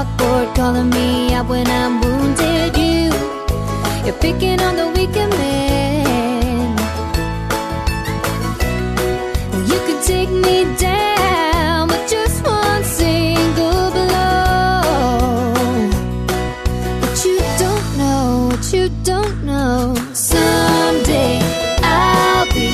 chalkboard, 0.00 0.54
calling 0.54 0.90
me 0.90 1.34
out 1.34 1.46
when 1.48 1.66
I'm 1.66 2.00
wounded. 2.00 2.76
You, 2.76 3.10
you're 4.04 4.18
picking 4.20 4.60
on 4.60 4.76
the 4.76 4.88
weaker 4.96 5.28
man. 5.28 6.78
You 9.68 9.78
could 9.86 10.02
take 10.04 10.30
me 10.30 10.64
down 10.76 11.88
with 11.88 12.08
just 12.08 12.44
one 12.44 12.84
single 12.84 13.90
blow. 13.90 14.82
But 17.00 17.24
you 17.24 17.38
don't 17.58 17.98
know 17.98 18.48
what 18.50 18.72
you 18.72 18.88
don't 19.04 19.44
know. 19.44 19.94
Someday 20.14 21.40
I'll 21.82 22.46
be 22.54 22.68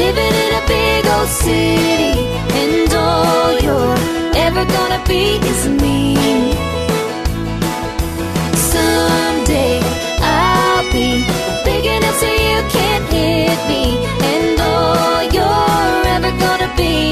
living 0.00 0.34
in 0.44 0.50
a 0.60 0.64
big 0.66 1.06
old 1.06 1.28
city, 1.28 2.28
and 2.60 2.92
all 2.94 3.52
you're 3.60 3.96
ever 4.36 4.64
gonna 4.64 5.02
be 5.06 5.38
is 5.52 5.66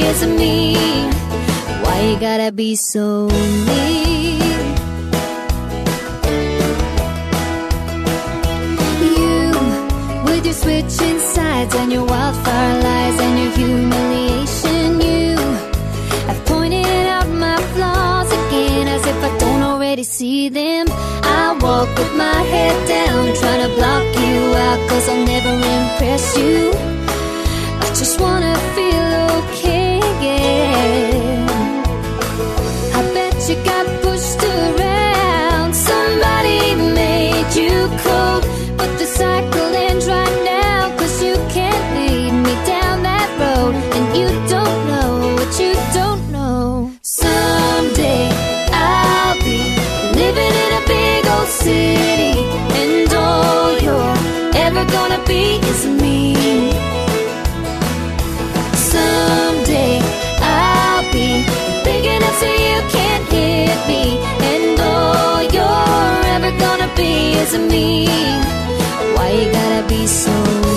is 0.03 0.27
me. 0.27 0.75
Why 1.83 2.01
you 2.09 2.19
gotta 2.21 2.53
be 2.53 2.77
so 2.77 3.29
mean? 3.29 4.39
You, 9.03 9.53
with 10.25 10.45
your 10.45 10.55
switching 10.55 11.19
sides 11.21 11.75
and 11.75 11.93
your 11.93 12.05
wildfire 12.05 12.83
lies 12.83 13.21
and 13.21 13.35
your 13.43 13.53
humiliation, 13.53 15.01
you 15.01 15.37
have 16.29 16.41
pointed 16.47 17.07
out 17.17 17.29
my 17.29 17.59
flaws 17.75 18.31
again 18.33 18.89
as 18.89 19.05
if 19.07 19.19
I 19.29 19.39
don't 19.39 19.63
already 19.63 20.05
see 20.05 20.49
them. 20.49 20.87
I 21.23 21.59
walk 21.61 21.89
with 21.99 22.15
my 22.17 22.41
head 22.53 22.77
down, 22.89 23.35
trying 23.41 23.63
to 23.69 23.75
block 23.77 24.07
you 24.25 24.55
out, 24.67 24.81
cause 24.89 25.09
I'll 25.09 25.25
never 25.27 25.53
impress 25.77 26.37
you. 26.37 26.73
I 27.85 27.87
just 28.01 28.21
wanna 28.21 28.55
feel 28.75 29.08
To 67.49 67.59
me. 67.59 68.05
Why 69.17 69.31
you 69.31 69.51
gotta 69.51 69.89
be 69.89 70.07
so 70.07 70.68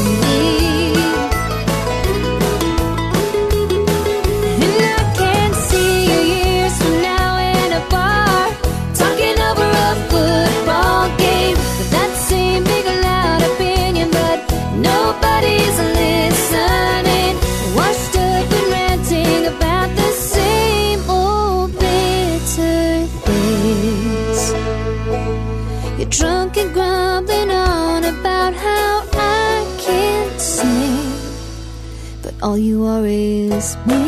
All 32.42 32.58
you 32.58 32.86
are 32.86 33.06
is 33.06 33.78
me. 33.86 34.01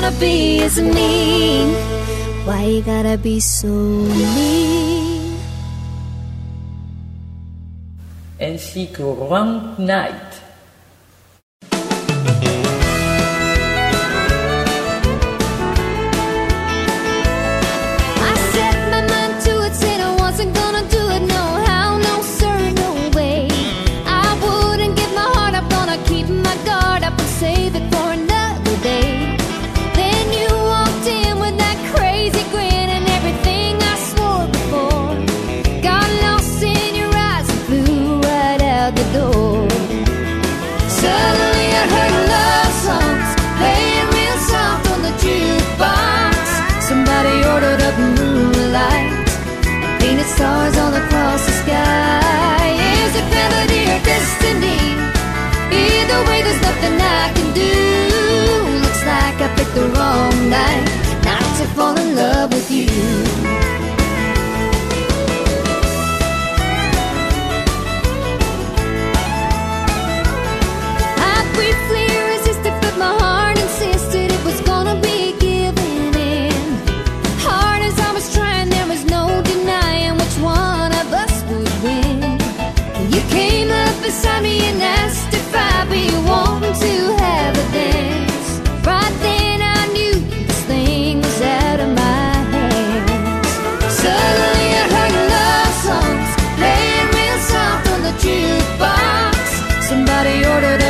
wanna 0.00 0.16
be 0.20 0.58
is 0.62 0.78
mean. 0.80 1.74
Why 2.46 2.62
you 2.72 2.82
gotta 2.82 3.18
be 3.18 3.40
so 3.40 3.66
mean? 3.66 5.36
En 8.36 8.58
zie 8.58 8.88
ik 8.88 8.96
rond 8.96 9.78
night. 9.78 10.27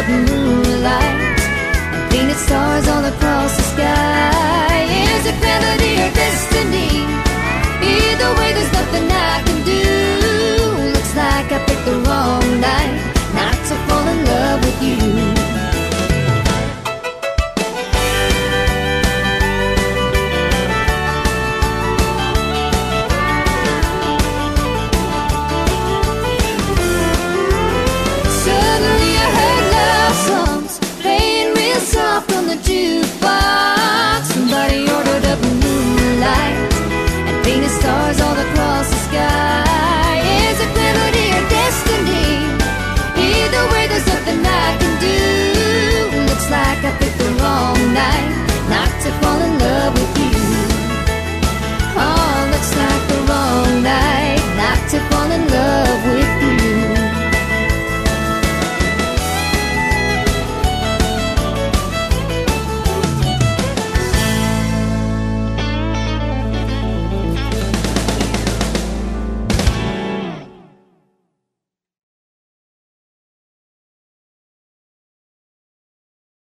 moonlight 0.08 1.38
Painted 2.10 2.36
stars 2.36 2.88
all 2.88 3.04
across 3.04 3.56
the 3.56 3.62
sky 3.74 4.84
Is 5.14 5.26
it 5.26 5.38
or 6.04 6.10
destiny? 6.14 6.90
Either 7.80 8.30
way, 8.38 8.52
there's 8.56 8.72
nothing 8.72 9.06
I 9.10 9.42
can 9.44 9.47